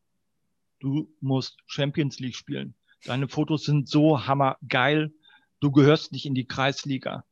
du 0.79 1.11
musst 1.19 1.57
Champions 1.65 2.19
League 2.19 2.35
spielen. 2.35 2.75
Deine 3.05 3.27
Fotos 3.27 3.63
sind 3.63 3.87
so 3.89 4.27
hammergeil. 4.27 5.13
Du 5.59 5.71
gehörst 5.71 6.11
nicht 6.11 6.25
in 6.25 6.35
die 6.35 6.45
Kreisliga. 6.45 7.23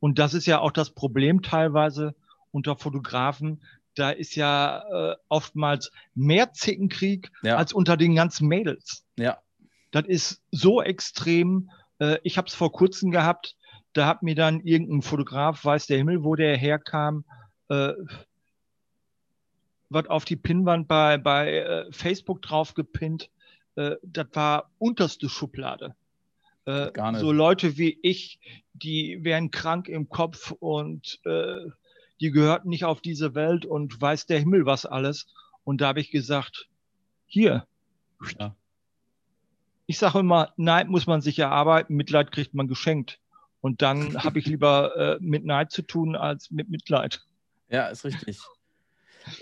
Und 0.00 0.18
das 0.18 0.34
ist 0.34 0.46
ja 0.46 0.60
auch 0.60 0.72
das 0.72 0.94
Problem 0.94 1.42
teilweise 1.42 2.14
unter 2.50 2.76
Fotografen. 2.76 3.62
Da 3.94 4.10
ist 4.10 4.36
ja 4.36 5.12
äh, 5.12 5.16
oftmals 5.28 5.90
mehr 6.14 6.52
Zickenkrieg 6.52 7.30
ja. 7.42 7.56
als 7.56 7.72
unter 7.72 7.96
den 7.96 8.14
ganzen 8.14 8.46
Mädels. 8.46 9.06
Ja. 9.16 9.38
Das 9.90 10.06
ist 10.06 10.42
so 10.50 10.82
extrem. 10.82 11.70
Äh, 11.98 12.18
ich 12.22 12.36
habe 12.36 12.48
es 12.48 12.54
vor 12.54 12.72
kurzem 12.72 13.10
gehabt. 13.10 13.56
da 13.94 14.06
hat 14.06 14.22
mir 14.22 14.34
dann 14.34 14.60
irgendein 14.60 15.02
Fotograf, 15.02 15.64
weiß 15.64 15.86
der 15.86 15.96
Himmel, 15.96 16.22
wo 16.22 16.36
der 16.36 16.56
herkam, 16.56 17.24
äh, 17.68 17.94
was 19.90 20.06
auf 20.08 20.24
die 20.24 20.36
Pinnwand 20.36 20.88
bei, 20.88 21.18
bei 21.18 21.58
äh, 21.58 21.92
Facebook 21.92 22.42
drauf 22.42 22.74
gepinnt. 22.74 23.30
Äh, 23.76 23.96
das 24.02 24.26
war 24.32 24.70
unterste 24.78 25.28
Schublade. 25.28 25.94
Äh, 26.66 26.90
so 27.18 27.32
Leute 27.32 27.78
wie 27.78 27.98
ich, 28.02 28.38
die 28.74 29.24
wären 29.24 29.50
krank 29.50 29.88
im 29.88 30.08
Kopf 30.08 30.52
und 30.52 31.18
äh, 31.24 31.70
die 32.20 32.30
gehörten 32.30 32.68
nicht 32.68 32.84
auf 32.84 33.00
diese 33.00 33.34
Welt 33.34 33.64
und 33.64 34.00
weiß 34.00 34.26
der 34.26 34.38
Himmel 34.38 34.66
was 34.66 34.84
alles. 34.84 35.28
Und 35.64 35.80
da 35.80 35.88
habe 35.88 36.00
ich 36.00 36.10
gesagt, 36.10 36.68
hier. 37.26 37.66
Ja. 38.38 38.54
Ich 39.86 39.98
sage 39.98 40.18
immer, 40.18 40.52
Neid 40.56 40.88
muss 40.88 41.06
man 41.06 41.22
sich 41.22 41.38
erarbeiten, 41.38 41.96
Mitleid 41.96 42.32
kriegt 42.32 42.52
man 42.52 42.68
geschenkt. 42.68 43.20
Und 43.60 43.80
dann 43.80 44.22
habe 44.22 44.38
ich 44.38 44.46
lieber 44.46 44.96
äh, 44.96 45.18
mit 45.20 45.44
Neid 45.44 45.70
zu 45.70 45.82
tun 45.82 46.16
als 46.16 46.50
mit 46.50 46.68
Mitleid. 46.68 47.22
Ja, 47.68 47.88
ist 47.88 48.04
richtig. 48.04 48.38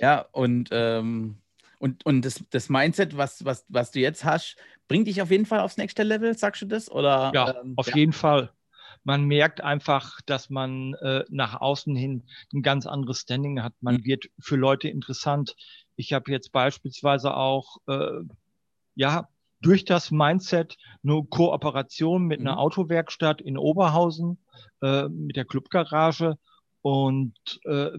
Ja, 0.01 0.27
und, 0.33 0.69
ähm, 0.73 1.39
und, 1.79 2.05
und 2.07 2.25
das, 2.25 2.43
das 2.51 2.69
Mindset, 2.69 3.17
was, 3.17 3.45
was, 3.45 3.65
was 3.69 3.91
du 3.91 4.01
jetzt 4.01 4.25
hast, 4.25 4.57
bringt 4.89 5.07
dich 5.07 5.23
auf 5.23 5.31
jeden 5.31 5.47
Fall 5.47 5.61
aufs 5.61 5.77
nächste 5.77 6.03
Level, 6.03 6.37
sagst 6.37 6.63
du 6.63 6.67
das? 6.67 6.91
Oder, 6.91 7.31
ja, 7.35 7.61
ähm, 7.61 7.75
auf 7.77 7.89
ja. 7.89 7.97
jeden 7.97 8.13
Fall. 8.13 8.53
Man 9.05 9.25
merkt 9.25 9.61
einfach, 9.61 10.21
dass 10.27 10.51
man 10.51 10.95
äh, 10.95 11.25
nach 11.29 11.61
außen 11.61 11.95
hin 11.95 12.25
ein 12.53 12.63
ganz 12.63 12.87
anderes 12.87 13.21
Standing 13.21 13.63
hat. 13.63 13.75
Man 13.81 13.97
mhm. 13.97 14.05
wird 14.05 14.27
für 14.41 14.57
Leute 14.57 14.89
interessant. 14.89 15.55
Ich 15.95 16.13
habe 16.13 16.33
jetzt 16.33 16.51
beispielsweise 16.51 17.35
auch, 17.37 17.77
äh, 17.87 18.23
ja, 18.97 19.29
durch 19.61 19.85
das 19.85 20.11
Mindset 20.11 20.77
eine 21.03 21.23
Kooperation 21.29 22.25
mit 22.25 22.41
mhm. 22.41 22.49
einer 22.49 22.59
Autowerkstatt 22.59 23.41
in 23.41 23.59
Oberhausen, 23.59 24.39
äh, 24.83 25.09
mit 25.09 25.37
der 25.37 25.45
Clubgarage. 25.45 26.37
Und 26.87 27.35
äh, 27.65 27.99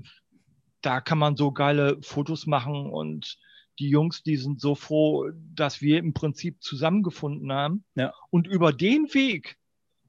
da 0.82 1.02
kann 1.02 1.18
man 1.18 1.36
so 1.36 1.52
geile 1.52 2.02
Fotos 2.02 2.48
machen 2.48 2.90
und 2.90 3.38
die 3.80 3.90
Jungs, 3.90 4.24
die 4.24 4.38
sind 4.38 4.62
so 4.62 4.76
froh, 4.76 5.30
dass 5.54 5.82
wir 5.82 6.00
im 6.00 6.14
Prinzip 6.14 6.64
zusammengefunden 6.64 7.52
haben. 7.52 7.84
Ja. 7.96 8.14
Und 8.30 8.48
über 8.48 8.72
den 8.72 9.14
Weg 9.14 9.58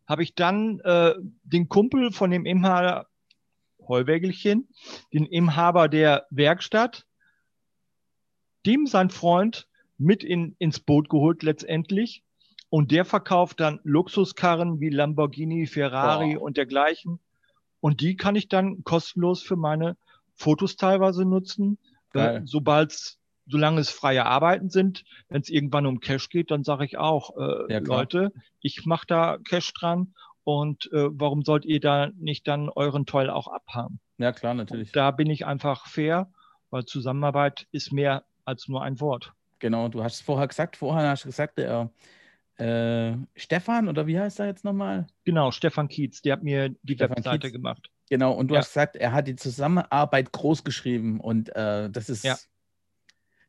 habe 0.06 0.22
ich 0.22 0.36
dann 0.36 0.78
äh, 0.84 1.12
den 1.42 1.68
Kumpel 1.68 2.12
von 2.12 2.30
dem 2.30 2.46
Inhaber 2.46 3.08
Heuwägelchen, 3.88 4.68
den 5.12 5.26
Inhaber 5.26 5.88
der 5.88 6.28
Werkstatt, 6.30 7.04
dem 8.64 8.86
sein 8.86 9.10
Freund 9.10 9.66
mit 9.96 10.22
in, 10.22 10.54
ins 10.60 10.78
Boot 10.78 11.08
geholt 11.08 11.42
letztendlich. 11.42 12.22
Und 12.68 12.92
der 12.92 13.04
verkauft 13.04 13.58
dann 13.58 13.80
Luxuskarren 13.82 14.78
wie 14.78 14.90
Lamborghini, 14.90 15.66
Ferrari 15.66 16.36
oh. 16.36 16.44
und 16.44 16.56
dergleichen. 16.56 17.18
Und 17.80 18.00
die 18.00 18.16
kann 18.16 18.36
ich 18.36 18.48
dann 18.48 18.84
kostenlos 18.84 19.42
für 19.42 19.56
meine 19.56 19.96
Fotos 20.34 20.76
teilweise 20.76 21.24
nutzen. 21.24 21.78
Äh, 22.14 22.40
Sobald 22.44 23.18
solange 23.46 23.80
es 23.80 23.90
freie 23.90 24.26
Arbeiten 24.26 24.70
sind, 24.70 25.04
wenn 25.28 25.40
es 25.40 25.48
irgendwann 25.48 25.86
um 25.86 26.00
Cash 26.00 26.28
geht, 26.28 26.50
dann 26.50 26.64
sage 26.64 26.84
ich 26.84 26.98
auch, 26.98 27.36
äh, 27.36 27.72
ja, 27.72 27.78
Leute, 27.78 28.32
ich 28.60 28.84
mache 28.84 29.06
da 29.06 29.38
Cash 29.38 29.72
dran 29.72 30.14
und 30.44 30.90
äh, 30.92 31.08
warum 31.10 31.42
sollt 31.42 31.64
ihr 31.64 31.80
da 31.80 32.10
nicht 32.18 32.46
dann 32.46 32.68
euren 32.68 33.06
Toll 33.06 33.30
auch 33.30 33.48
abhaben? 33.48 34.00
Ja, 34.18 34.32
klar, 34.32 34.54
natürlich. 34.54 34.88
Und 34.88 34.96
da 34.96 35.10
bin 35.10 35.30
ich 35.30 35.46
einfach 35.46 35.86
fair, 35.86 36.30
weil 36.70 36.84
Zusammenarbeit 36.84 37.66
ist 37.72 37.92
mehr 37.92 38.24
als 38.44 38.68
nur 38.68 38.82
ein 38.82 39.00
Wort. 39.00 39.32
Genau, 39.58 39.88
du 39.88 40.02
hast 40.02 40.14
es 40.14 40.20
vorher 40.20 40.46
gesagt, 40.46 40.76
vorher 40.76 41.08
hast 41.08 41.24
du 41.24 41.28
gesagt, 41.28 41.58
der 41.58 41.90
äh, 42.58 43.16
Stefan 43.36 43.88
oder 43.88 44.06
wie 44.06 44.18
heißt 44.18 44.40
er 44.40 44.46
jetzt 44.46 44.64
nochmal? 44.64 45.06
Genau, 45.24 45.50
Stefan 45.52 45.88
Kietz, 45.88 46.22
der 46.22 46.34
hat 46.34 46.42
mir 46.42 46.74
die 46.82 46.94
Stefan 46.94 47.16
Webseite 47.16 47.46
Kietz. 47.46 47.52
gemacht. 47.52 47.90
Genau, 48.10 48.32
und 48.32 48.48
du 48.48 48.54
ja. 48.54 48.60
hast 48.60 48.70
gesagt, 48.70 48.96
er 48.96 49.12
hat 49.12 49.28
die 49.28 49.36
Zusammenarbeit 49.36 50.32
groß 50.32 50.64
geschrieben 50.64 51.20
und 51.20 51.54
äh, 51.54 51.88
das 51.90 52.08
ist, 52.08 52.24
ja. 52.24 52.36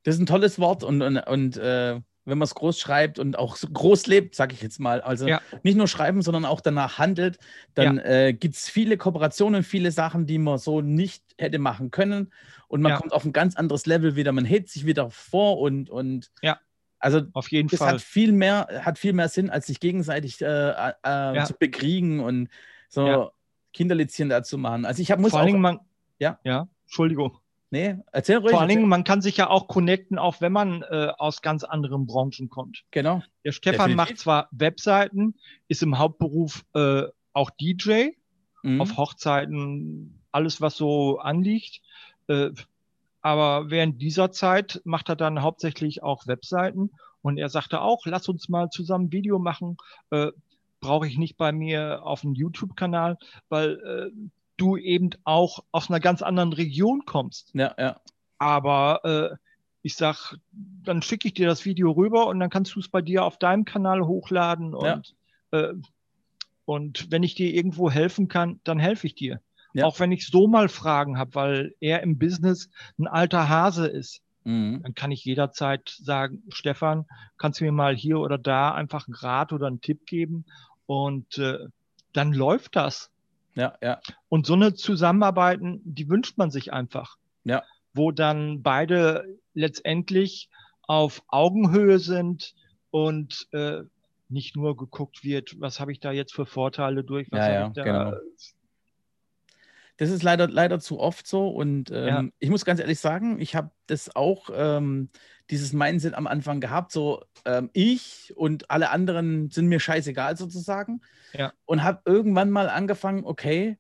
das 0.04 0.16
ist 0.16 0.22
ein 0.22 0.26
tolles 0.26 0.60
Wort 0.60 0.84
und, 0.84 1.02
und, 1.02 1.18
und 1.18 1.58
äh, 1.58 2.00
wenn 2.26 2.38
man 2.38 2.46
es 2.46 2.54
groß 2.54 2.80
schreibt 2.80 3.18
und 3.18 3.40
auch 3.40 3.58
groß 3.58 4.06
lebt, 4.08 4.36
sage 4.36 4.54
ich 4.54 4.62
jetzt 4.62 4.80
mal, 4.80 5.02
also 5.02 5.28
ja. 5.28 5.42
nicht 5.64 5.78
nur 5.78 5.88
schreiben, 5.88 6.22
sondern 6.22 6.46
auch 6.46 6.62
danach 6.62 7.00
handelt, 7.00 7.40
dann 7.74 7.98
ja. 7.98 8.04
äh, 8.04 8.34
gibt 8.34 8.56
es 8.56 8.70
viele 8.70 8.98
Kooperationen, 8.98 9.64
viele 9.64 9.92
Sachen, 9.92 10.28
die 10.28 10.38
man 10.38 10.60
so 10.60 10.82
nicht 10.82 11.24
hätte 11.38 11.58
machen 11.58 11.90
können 11.90 12.32
und 12.68 12.82
man 12.82 12.96
kommt 12.96 13.14
auf 13.14 13.26
ein 13.26 13.34
ganz 13.34 13.56
anderes 13.56 13.88
Level 13.88 14.16
wieder, 14.16 14.32
man 14.32 14.46
hält 14.46 14.70
sich 14.70 14.86
wieder 14.86 15.10
vor 15.10 15.60
und, 15.60 15.90
und 15.90 16.30
ja. 16.44 16.60
Also 17.00 17.22
auf 17.34 17.50
jeden 17.52 17.70
das 17.70 17.80
Fall. 17.80 17.94
Hat 17.94 18.02
viel 18.02 18.32
mehr, 18.32 18.68
hat 18.84 19.00
viel 19.00 19.14
mehr 19.14 19.30
Sinn, 19.30 19.50
als 19.50 19.68
sich 19.68 19.80
gegenseitig 19.80 20.42
äh, 20.42 20.46
äh, 20.46 20.94
ja. 21.04 21.46
zu 21.46 21.54
bekriegen 21.54 22.20
und 22.20 22.50
so 22.90 23.08
ja. 23.08 23.32
Kinderlitzchen 23.74 24.30
dazu 24.30 24.58
machen. 24.58 24.86
Also 24.86 25.02
ich 25.02 25.12
habe 25.12 25.22
muss 25.22 25.32
Vor 25.32 25.40
allen 25.40 25.62
man, 25.62 25.80
ja, 26.20 26.40
ja, 26.44 26.68
Entschuldigung. 26.84 27.38
Nee, 27.72 27.98
erzähl 28.12 28.38
ruhig. 28.38 28.52
Vor 28.52 28.62
allen 28.62 28.70
Dingen, 28.70 28.88
man 28.88 29.04
kann 29.04 29.22
sich 29.22 29.38
ja 29.38 29.50
auch 29.50 29.68
connecten, 29.68 30.18
auch 30.18 30.42
wenn 30.42 30.52
man 30.52 30.82
äh, 30.90 31.12
aus 31.18 31.44
ganz 31.44 31.64
anderen 31.64 32.08
Branchen 32.08 32.50
kommt. 32.50 32.84
Genau. 32.90 33.22
Der 33.46 33.52
Stefan 33.52 33.92
Definitiv. 33.92 33.96
macht 33.96 34.18
zwar 34.18 34.48
Webseiten, 34.52 35.36
ist 35.68 35.84
im 35.84 36.00
Hauptberuf 36.00 36.66
äh, 36.74 37.04
auch 37.34 37.52
DJ 37.52 38.10
mhm. 38.64 38.82
auf 38.82 38.98
Hochzeiten, 38.98 40.20
alles 40.32 40.62
was 40.62 40.78
so 40.78 41.20
anliegt. 41.20 41.82
Äh, 42.28 42.50
aber 43.22 43.70
während 43.70 44.02
dieser 44.02 44.32
Zeit 44.32 44.82
macht 44.86 45.10
er 45.10 45.16
dann 45.16 45.42
hauptsächlich 45.42 46.04
auch 46.04 46.28
Webseiten 46.28 46.92
und 47.22 47.38
er 47.38 47.50
sagte 47.50 47.82
auch, 47.82 48.06
lass 48.06 48.30
uns 48.30 48.50
mal 48.50 48.70
zusammen 48.70 49.12
Video 49.12 49.40
machen. 49.40 49.78
Äh, 50.12 50.32
Brauche 50.82 51.08
ich 51.08 51.18
nicht 51.18 51.36
bei 51.36 51.52
mir 51.52 52.06
auf 52.06 52.22
dem 52.22 52.34
YouTube-Kanal, 52.34 53.18
weil 53.50 53.80
äh, 53.82 54.30
du 54.56 54.78
eben 54.78 55.10
auch 55.26 55.60
aus 55.74 55.90
einer 55.90 56.00
ganz 56.00 56.22
anderen 56.22 56.54
Region 56.54 57.04
kommst. 57.06 57.52
Ja, 57.54 57.76
ja. 57.78 58.00
Aber 58.38 59.04
äh, 59.04 59.36
ich 59.82 59.96
sag, 59.96 60.38
dann 60.52 61.02
schicke 61.02 61.28
ich 61.28 61.34
dir 61.34 61.48
das 61.48 61.66
Video 61.66 61.92
rüber 61.92 62.28
und 62.28 62.40
dann 62.40 62.50
kannst 62.50 62.76
du 62.76 62.80
es 62.80 62.88
bei 62.88 63.02
dir 63.02 63.26
auf 63.26 63.38
deinem 63.38 63.66
Kanal 63.66 64.06
hochladen 64.06 64.74
und, 64.74 65.16
ja. 65.52 65.60
äh, 65.60 65.74
und 66.64 67.12
wenn 67.12 67.24
ich 67.24 67.36
dir 67.36 67.54
irgendwo 67.54 67.92
helfen 67.92 68.30
kann, 68.30 68.62
dann 68.64 68.80
helfe 68.80 69.08
ich 69.08 69.16
dir. 69.16 69.42
Ja. 69.74 69.86
Auch 69.86 70.00
wenn 70.00 70.12
ich 70.12 70.28
so 70.28 70.48
mal 70.48 70.70
Fragen 70.70 71.18
habe, 71.18 71.36
weil 71.36 71.76
er 71.80 72.02
im 72.02 72.18
Business 72.18 72.70
ein 72.98 73.08
alter 73.08 73.50
Hase 73.50 73.88
ist, 73.88 74.22
mhm. 74.44 74.82
dann 74.84 74.96
kann 74.96 75.12
ich 75.12 75.24
jederzeit 75.24 75.90
sagen, 75.90 76.44
Stefan, 76.50 77.06
kannst 77.38 77.60
du 77.60 77.66
mir 77.66 77.72
mal 77.72 77.96
hier 77.96 78.20
oder 78.20 78.38
da 78.38 78.74
einfach 78.74 79.08
einen 79.08 79.16
Rat 79.16 79.54
oder 79.54 79.68
einen 79.68 79.82
Tipp 79.82 80.06
geben 80.06 80.46
und 80.86 81.38
äh, 81.38 81.68
dann 82.14 82.34
läuft 82.34 82.76
das. 82.76 83.12
Ja, 83.56 83.78
ja. 83.82 84.00
Und 84.30 84.46
so 84.46 84.54
eine 84.54 84.74
Zusammenarbeiten, 84.74 85.82
die 85.84 86.10
wünscht 86.10 86.38
man 86.38 86.50
sich 86.50 86.74
einfach. 86.74 87.18
Ja. 87.44 87.64
Wo 87.94 88.12
dann 88.12 88.62
beide 88.62 89.38
letztendlich 89.54 90.50
auf 90.84 91.24
Augenhöhe 91.28 92.00
sind 92.00 92.56
und 92.92 93.48
äh, 93.52 93.82
nicht 94.30 94.56
nur 94.56 94.78
geguckt 94.78 95.24
wird, 95.24 95.60
was 95.60 95.80
habe 95.80 95.92
ich 95.92 96.00
da 96.00 96.12
jetzt 96.12 96.34
für 96.34 96.46
Vorteile 96.46 97.04
durch, 97.04 97.32
was 97.32 97.40
ja, 97.40 97.54
ja, 97.54 97.70
da, 97.70 97.84
genau. 97.84 98.14
Das 100.00 100.10
ist 100.10 100.24
leider, 100.24 100.48
leider 100.48 100.80
zu 100.80 101.00
oft 101.00 101.28
so. 101.28 101.50
Und 101.50 101.92
ähm, 101.92 102.08
ja. 102.08 102.26
ich 102.40 102.50
muss 102.50 102.64
ganz 102.64 102.80
ehrlich 102.80 103.00
sagen, 103.00 103.40
ich 103.42 103.54
habe 103.54 103.72
das 103.88 104.16
auch, 104.16 104.50
ähm, 104.54 105.10
dieses 105.50 105.74
Mindset 105.74 106.14
am 106.14 106.28
Anfang 106.28 106.62
gehabt, 106.62 106.92
so 106.92 107.24
ähm, 107.46 107.70
ich 107.74 108.34
und 108.36 108.70
alle 108.70 108.92
anderen 108.92 109.50
sind 109.50 109.68
mir 109.68 109.80
scheißegal 109.80 110.38
sozusagen. 110.38 111.02
Ja. 111.34 111.54
Und 111.66 111.84
habe 111.84 112.02
irgendwann 112.06 112.50
mal 112.50 112.70
angefangen, 112.70 113.26
okay, 113.26 113.78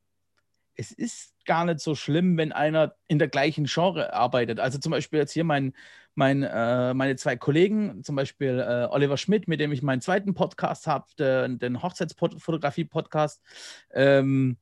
es 0.76 0.92
ist 0.92 1.36
gar 1.46 1.66
nicht 1.66 1.80
so 1.80 1.96
schlimm, 1.96 2.38
wenn 2.38 2.52
einer 2.52 2.96
in 3.08 3.20
der 3.20 3.28
gleichen 3.28 3.66
Genre 3.66 4.14
arbeitet. 4.14 4.60
Also 4.60 4.78
zum 4.78 4.92
Beispiel 4.92 5.20
jetzt 5.20 5.34
hier 5.34 5.44
mein, 5.44 5.74
mein, 6.16 6.44
äh, 6.44 6.94
meine 6.94 7.16
zwei 7.18 7.36
Kollegen, 7.36 8.04
zum 8.04 8.16
Beispiel 8.16 8.60
äh, 8.60 8.88
Oliver 8.90 9.18
Schmidt, 9.18 9.48
mit 9.48 9.60
dem 9.60 9.72
ich 9.72 9.82
meinen 9.82 10.02
zweiten 10.02 10.34
Podcast 10.34 10.88
habe, 10.88 11.06
den, 11.18 11.60
den 11.60 11.82
Hochzeitsfotografie-Podcast. 11.82 13.42
Ähm, 13.94 14.58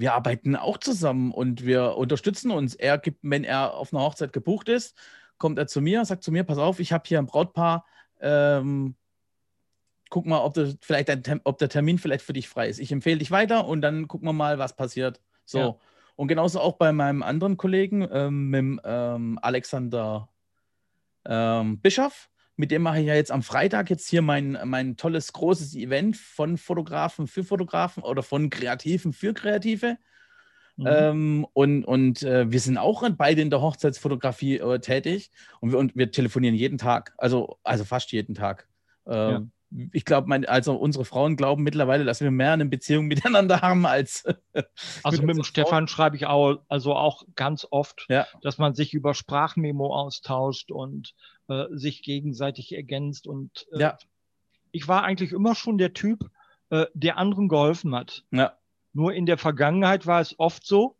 wir 0.00 0.14
arbeiten 0.14 0.56
auch 0.56 0.78
zusammen 0.78 1.30
und 1.30 1.66
wir 1.66 1.96
unterstützen 1.96 2.50
uns. 2.50 2.74
Er 2.74 2.96
gibt, 2.96 3.18
wenn 3.22 3.44
er 3.44 3.74
auf 3.74 3.92
einer 3.92 4.02
Hochzeit 4.02 4.32
gebucht 4.32 4.70
ist, 4.70 4.96
kommt 5.36 5.58
er 5.58 5.66
zu 5.66 5.82
mir, 5.82 6.04
sagt 6.06 6.24
zu 6.24 6.32
mir, 6.32 6.42
pass 6.42 6.56
auf, 6.56 6.80
ich 6.80 6.92
habe 6.92 7.04
hier 7.06 7.18
ein 7.18 7.26
Brautpaar, 7.26 7.84
ähm, 8.20 8.96
guck 10.08 10.24
mal, 10.24 10.40
ob, 10.40 10.54
das 10.54 10.76
vielleicht 10.80 11.10
ein, 11.10 11.40
ob 11.44 11.58
der 11.58 11.68
Termin 11.68 11.98
vielleicht 11.98 12.24
für 12.24 12.32
dich 12.32 12.48
frei 12.48 12.68
ist. 12.68 12.80
Ich 12.80 12.92
empfehle 12.92 13.18
dich 13.18 13.30
weiter 13.30 13.66
und 13.66 13.82
dann 13.82 14.08
gucken 14.08 14.26
wir 14.26 14.32
mal, 14.32 14.58
was 14.58 14.74
passiert. 14.74 15.20
So. 15.44 15.58
Ja. 15.58 15.76
Und 16.16 16.28
genauso 16.28 16.60
auch 16.60 16.76
bei 16.76 16.92
meinem 16.92 17.22
anderen 17.22 17.58
Kollegen, 17.58 18.06
ähm, 18.10 18.48
mit 18.48 18.80
ähm, 18.84 19.38
Alexander 19.42 20.30
ähm, 21.26 21.78
Bischof. 21.80 22.30
Mit 22.60 22.70
dem 22.70 22.82
mache 22.82 23.00
ich 23.00 23.06
ja 23.06 23.14
jetzt 23.14 23.32
am 23.32 23.42
Freitag 23.42 23.88
jetzt 23.88 24.06
hier 24.06 24.20
mein, 24.20 24.58
mein 24.66 24.98
tolles, 24.98 25.32
großes 25.32 25.74
Event 25.76 26.18
von 26.18 26.58
Fotografen 26.58 27.26
für 27.26 27.42
Fotografen 27.42 28.02
oder 28.02 28.22
von 28.22 28.50
Kreativen 28.50 29.14
für 29.14 29.32
Kreative. 29.32 29.96
Mhm. 30.76 30.86
Ähm, 30.86 31.46
und 31.54 31.84
und 31.86 32.22
äh, 32.22 32.52
wir 32.52 32.60
sind 32.60 32.76
auch 32.76 33.02
beide 33.16 33.40
in 33.40 33.48
der 33.48 33.62
Hochzeitsfotografie 33.62 34.58
äh, 34.58 34.78
tätig 34.78 35.30
und 35.60 35.72
wir, 35.72 35.78
und 35.78 35.96
wir 35.96 36.10
telefonieren 36.10 36.54
jeden 36.54 36.76
Tag, 36.76 37.14
also, 37.16 37.56
also 37.62 37.86
fast 37.86 38.12
jeden 38.12 38.34
Tag. 38.34 38.68
Äh, 39.06 39.14
ja. 39.14 39.42
ich 39.92 40.04
glaube, 40.04 40.46
also 40.46 40.74
unsere 40.74 41.06
Frauen 41.06 41.36
glauben 41.36 41.62
mittlerweile, 41.62 42.04
dass 42.04 42.20
wir 42.20 42.30
mehr 42.30 42.52
eine 42.52 42.66
Beziehung 42.66 43.06
miteinander 43.08 43.62
haben 43.62 43.86
als. 43.86 44.24
also 45.02 45.22
mit 45.22 45.34
dem 45.34 45.44
Stefan 45.44 45.88
schreibe 45.88 46.16
ich 46.16 46.26
auch, 46.26 46.58
also 46.68 46.94
auch 46.94 47.24
ganz 47.36 47.66
oft, 47.70 48.04
ja. 48.10 48.26
dass 48.42 48.58
man 48.58 48.74
sich 48.74 48.92
über 48.92 49.14
Sprachmemo 49.14 49.94
austauscht 49.96 50.70
und 50.70 51.14
äh, 51.50 51.66
sich 51.72 52.02
gegenseitig 52.02 52.72
ergänzt. 52.72 53.26
Und 53.26 53.66
äh, 53.72 53.80
ja. 53.80 53.98
ich 54.70 54.86
war 54.86 55.02
eigentlich 55.02 55.32
immer 55.32 55.56
schon 55.56 55.78
der 55.78 55.92
Typ, 55.92 56.30
äh, 56.70 56.86
der 56.94 57.18
anderen 57.18 57.48
geholfen 57.48 57.94
hat. 57.94 58.24
Ja. 58.30 58.56
Nur 58.92 59.14
in 59.14 59.26
der 59.26 59.36
Vergangenheit 59.36 60.06
war 60.06 60.20
es 60.20 60.38
oft 60.38 60.64
so, 60.64 60.96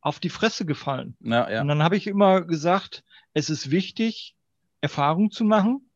auf 0.00 0.20
die 0.20 0.28
Fresse 0.28 0.66
gefallen. 0.66 1.16
Ja, 1.20 1.50
ja. 1.50 1.60
Und 1.60 1.68
dann 1.68 1.82
habe 1.82 1.96
ich 1.96 2.06
immer 2.06 2.42
gesagt, 2.42 3.04
es 3.32 3.48
ist 3.48 3.70
wichtig, 3.70 4.36
Erfahrung 4.80 5.30
zu 5.30 5.44
machen 5.44 5.88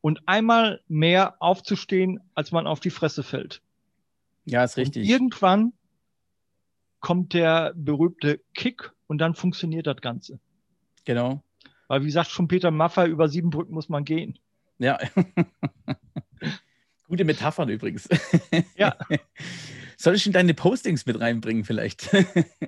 und 0.00 0.26
einmal 0.26 0.82
mehr 0.86 1.36
aufzustehen, 1.40 2.20
als 2.34 2.52
man 2.52 2.66
auf 2.66 2.80
die 2.80 2.90
Fresse 2.90 3.22
fällt. 3.22 3.62
Ja, 4.44 4.64
ist 4.64 4.76
richtig. 4.76 5.04
Und 5.04 5.08
irgendwann 5.08 5.72
kommt 7.00 7.34
der 7.34 7.72
berühmte 7.74 8.40
Kick 8.54 8.92
und 9.06 9.18
dann 9.18 9.34
funktioniert 9.34 9.86
das 9.86 10.00
Ganze. 10.00 10.38
Genau. 11.04 11.42
Weil, 11.88 12.04
wie 12.04 12.10
sagt 12.10 12.30
schon 12.30 12.48
Peter 12.48 12.70
Maffay, 12.70 13.08
über 13.08 13.28
sieben 13.28 13.50
Brücken 13.50 13.74
muss 13.74 13.88
man 13.88 14.04
gehen. 14.04 14.38
Ja. 14.78 14.98
Gute 17.08 17.24
Metaphern 17.24 17.68
übrigens. 17.68 18.08
Ja. 18.76 18.96
Soll 19.96 20.14
ich 20.14 20.26
in 20.26 20.32
deine 20.32 20.54
Postings 20.54 21.06
mit 21.06 21.18
reinbringen 21.18 21.64
vielleicht? 21.64 22.08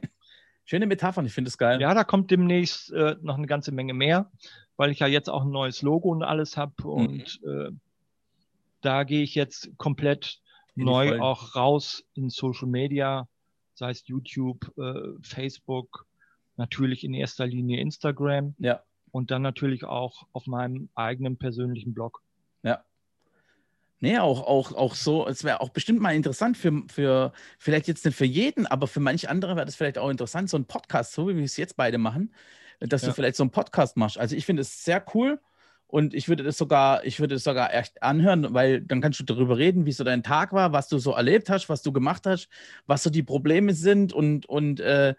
Schöne 0.65 0.87
Metaphern, 0.87 1.27
ich 1.27 1.33
finde 1.33 1.49
es 1.49 1.59
geil. 1.59 1.81
Ja, 1.81 1.95
da 1.95 2.05
kommt 2.05 2.31
demnächst 2.31 2.93
äh, 2.93 3.17
noch 3.21 3.37
eine 3.37 3.47
ganze 3.47 3.71
Menge 3.73 3.95
mehr 3.95 4.31
weil 4.81 4.93
ich 4.93 5.00
ja 5.00 5.07
jetzt 5.07 5.29
auch 5.29 5.43
ein 5.43 5.50
neues 5.50 5.83
Logo 5.83 6.09
und 6.09 6.23
alles 6.23 6.57
habe. 6.57 6.73
Mhm. 6.79 6.89
Und 6.89 7.41
äh, 7.45 7.71
da 8.81 9.05
gehe 9.05 9.23
ich 9.23 9.35
jetzt 9.35 9.77
komplett 9.77 10.41
neu 10.75 11.09
Vollen. 11.09 11.21
auch 11.21 11.55
raus 11.55 12.03
in 12.15 12.31
Social 12.31 12.67
Media, 12.67 13.29
sei 13.75 13.91
es 13.91 14.09
YouTube, 14.09 14.73
äh, 14.79 15.19
Facebook, 15.21 16.07
natürlich 16.57 17.05
in 17.05 17.12
erster 17.12 17.47
Linie 17.47 17.79
Instagram. 17.79 18.55
Ja. 18.57 18.83
Und 19.11 19.31
dann 19.31 19.43
natürlich 19.43 19.85
auch 19.85 20.26
auf 20.33 20.47
meinem 20.47 20.88
eigenen 20.95 21.37
persönlichen 21.37 21.95
Blog. 21.95 22.23
Ja. 22.62 22.85
Nee, 24.00 24.19
auch, 24.19 24.47
auch, 24.47 24.73
auch 24.73 24.95
so, 24.95 25.26
es 25.26 25.45
wäre 25.45 25.61
auch 25.61 25.69
bestimmt 25.69 26.00
mal 26.00 26.14
interessant 26.14 26.57
für, 26.57 26.83
für, 26.88 27.33
vielleicht 27.59 27.87
jetzt 27.87 28.05
nicht 28.07 28.17
für 28.17 28.25
jeden, 28.25 28.67
aber 28.67 28.87
für 28.87 29.00
manche 29.00 29.29
andere 29.29 29.57
wäre 29.57 29.67
das 29.67 29.76
vielleicht 29.76 29.99
auch 29.99 30.09
interessant, 30.09 30.49
so 30.49 30.57
ein 30.57 30.64
Podcast, 30.64 31.12
so 31.12 31.29
wie 31.29 31.37
wir 31.37 31.45
es 31.45 31.59
jetzt 31.59 31.76
beide 31.76 31.99
machen, 31.99 32.33
dass 32.81 33.02
ja. 33.02 33.09
du 33.09 33.14
vielleicht 33.14 33.37
so 33.37 33.43
einen 33.43 33.50
Podcast 33.50 33.99
machst. 33.99 34.17
Also 34.17 34.37
ich 34.37 34.47
finde 34.47 34.62
es 34.62 34.85
sehr 34.85 35.05
cool 35.14 35.38
und 35.87 36.14
ich 36.14 36.31
würde 36.31 36.45
das 36.45 36.57
sogar, 36.57 37.05
ich 37.05 37.21
würde 37.21 37.35
es 37.35 37.45
sogar 37.45 37.75
echt 37.75 38.02
anhören, 38.02 38.55
weil 38.55 38.81
dann 38.81 39.02
kannst 39.02 39.21
du 39.21 39.25
darüber 39.25 39.59
reden, 39.59 39.85
wie 39.85 39.93
so 39.93 40.02
dein 40.02 40.23
Tag 40.23 40.55
war, 40.55 40.73
was 40.73 40.88
du 40.88 40.97
so 40.99 41.12
erlebt 41.12 41.50
hast, 41.50 41.69
was 41.69 41.83
du 41.83 41.93
gemacht 41.93 42.26
hast, 42.26 42.49
was 42.87 43.02
so 43.02 43.11
die 43.11 43.23
Probleme 43.23 43.75
sind 43.75 44.14
und, 44.14 44.47
und, 44.47 44.81
äh 44.81 45.14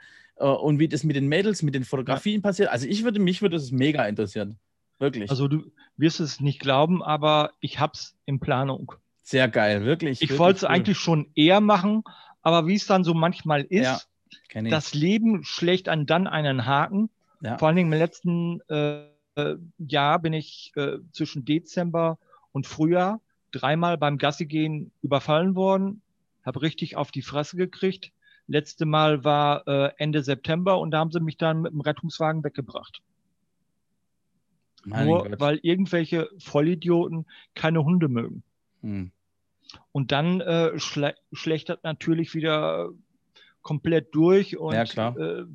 und 0.49 0.79
wie 0.79 0.87
das 0.87 1.03
mit 1.03 1.15
den 1.15 1.27
Mädels, 1.27 1.63
mit 1.63 1.75
den 1.75 1.83
Fotografien 1.83 2.41
ja. 2.41 2.41
passiert. 2.41 2.69
Also 2.69 2.87
ich 2.87 3.03
würde, 3.03 3.19
mich 3.19 3.41
würde 3.41 3.57
es 3.57 3.71
mega 3.71 4.05
interessieren. 4.05 4.57
Wirklich. 4.99 5.29
Also 5.29 5.47
du 5.47 5.71
wirst 5.97 6.19
es 6.19 6.39
nicht 6.39 6.59
glauben, 6.59 7.03
aber 7.03 7.51
ich 7.59 7.79
habe 7.79 7.93
es 7.95 8.15
in 8.25 8.39
Planung. 8.39 8.93
Sehr 9.23 9.47
geil, 9.47 9.85
wirklich. 9.85 10.21
Ich 10.21 10.37
wollte 10.37 10.57
es 10.57 10.63
cool. 10.63 10.69
eigentlich 10.69 10.97
schon 10.97 11.31
eher 11.35 11.61
machen, 11.61 12.03
aber 12.41 12.67
wie 12.67 12.75
es 12.75 12.85
dann 12.85 13.03
so 13.03 13.13
manchmal 13.13 13.61
ist, 13.61 14.07
ja, 14.53 14.61
das 14.63 14.93
Leben 14.93 15.43
schlägt 15.43 15.89
an 15.89 16.05
dann 16.05 16.27
einen 16.27 16.65
Haken 16.65 17.09
ja. 17.41 17.57
Vor 17.57 17.67
allen 17.67 17.77
Dingen 17.77 17.91
im 17.91 17.99
letzten 17.99 18.61
äh, 18.69 19.05
Jahr 19.77 20.19
bin 20.19 20.33
ich 20.33 20.71
äh, 20.75 20.97
zwischen 21.11 21.43
Dezember 21.43 22.17
und 22.51 22.67
Frühjahr 22.67 23.19
dreimal 23.51 23.97
beim 23.97 24.17
Gassigehen 24.17 24.91
überfallen 25.01 25.55
worden, 25.55 26.01
habe 26.45 26.61
richtig 26.61 26.95
auf 26.95 27.11
die 27.11 27.21
Fresse 27.21 27.57
gekriegt. 27.57 28.11
Letzte 28.47 28.85
Mal 28.85 29.23
war 29.23 29.67
äh, 29.67 29.91
Ende 29.97 30.23
September 30.23 30.79
und 30.79 30.91
da 30.91 30.99
haben 30.99 31.11
sie 31.11 31.19
mich 31.19 31.37
dann 31.37 31.61
mit 31.61 31.71
dem 31.71 31.81
Rettungswagen 31.81 32.43
weggebracht. 32.43 33.01
Mein 34.83 35.07
Nur 35.07 35.23
Gott. 35.23 35.39
weil 35.39 35.59
irgendwelche 35.61 36.29
Vollidioten 36.39 37.25
keine 37.53 37.83
Hunde 37.83 38.07
mögen. 38.07 38.43
Hm. 38.81 39.11
Und 39.91 40.11
dann 40.11 40.41
äh, 40.41 40.77
schle 40.79 41.15
schlechtert 41.31 41.83
natürlich 41.83 42.33
wieder 42.33 42.89
komplett 43.61 44.13
durch 44.15 44.57
und 44.57 44.73
ja, 44.73 45.09
äh, 45.15 45.45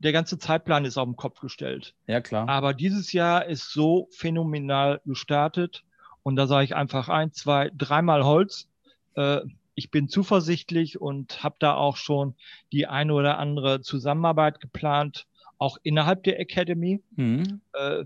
der 0.00 0.12
ganze 0.12 0.38
Zeitplan 0.38 0.84
ist 0.84 0.96
auf 0.96 1.06
den 1.06 1.16
Kopf 1.16 1.40
gestellt. 1.40 1.94
Ja, 2.06 2.20
klar. 2.20 2.48
Aber 2.48 2.74
dieses 2.74 3.12
Jahr 3.12 3.46
ist 3.46 3.70
so 3.70 4.08
phänomenal 4.10 5.00
gestartet. 5.04 5.84
Und 6.22 6.36
da 6.36 6.46
sage 6.46 6.64
ich 6.64 6.74
einfach 6.74 7.08
ein, 7.08 7.32
zwei, 7.32 7.70
dreimal 7.76 8.24
Holz. 8.24 8.68
Äh, 9.14 9.40
ich 9.80 9.90
bin 9.90 10.08
zuversichtlich 10.08 11.00
und 11.00 11.42
habe 11.42 11.56
da 11.58 11.74
auch 11.74 11.96
schon 11.96 12.34
die 12.72 12.86
eine 12.86 13.14
oder 13.14 13.38
andere 13.38 13.80
Zusammenarbeit 13.80 14.60
geplant, 14.60 15.26
auch 15.58 15.78
innerhalb 15.82 16.22
der 16.24 16.38
Academy. 16.38 17.02
Mhm. 17.16 17.60
Äh, 17.72 18.04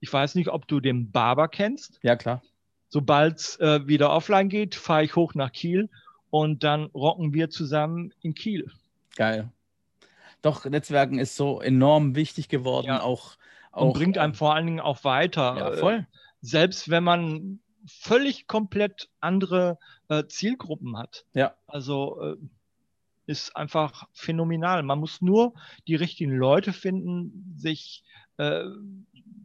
ich 0.00 0.12
weiß 0.12 0.34
nicht, 0.34 0.48
ob 0.48 0.66
du 0.66 0.80
den 0.80 1.10
Barber 1.10 1.48
kennst. 1.48 2.00
Ja, 2.02 2.16
klar. 2.16 2.42
Sobald 2.88 3.38
es 3.38 3.60
äh, 3.60 3.86
wieder 3.86 4.10
offline 4.10 4.48
geht, 4.48 4.74
fahre 4.74 5.04
ich 5.04 5.16
hoch 5.16 5.34
nach 5.34 5.52
Kiel 5.52 5.90
und 6.30 6.64
dann 6.64 6.86
rocken 6.86 7.32
wir 7.34 7.50
zusammen 7.50 8.12
in 8.22 8.34
Kiel. 8.34 8.70
Geil 9.16 9.50
doch, 10.46 10.64
Netzwerken 10.64 11.18
ist 11.18 11.36
so 11.36 11.60
enorm 11.60 12.14
wichtig 12.14 12.48
geworden, 12.48 12.86
ja. 12.86 13.02
auch, 13.02 13.36
auch. 13.72 13.86
Und 13.88 13.92
bringt 13.94 14.16
einem 14.16 14.34
vor 14.34 14.54
allen 14.54 14.66
Dingen 14.66 14.80
auch 14.80 15.04
weiter. 15.04 15.56
Ja, 15.58 15.72
voll. 15.72 16.06
Selbst 16.40 16.88
wenn 16.88 17.02
man 17.04 17.58
völlig 17.86 18.46
komplett 18.46 19.08
andere 19.20 19.78
äh, 20.08 20.24
Zielgruppen 20.26 20.96
hat. 20.98 21.24
Ja. 21.34 21.54
Also 21.66 22.20
äh, 22.22 22.36
ist 23.26 23.56
einfach 23.56 24.08
phänomenal. 24.12 24.82
Man 24.82 25.00
muss 25.00 25.20
nur 25.20 25.54
die 25.86 25.96
richtigen 25.96 26.36
Leute 26.36 26.72
finden, 26.72 27.54
sich 27.56 28.04
äh, 28.36 28.64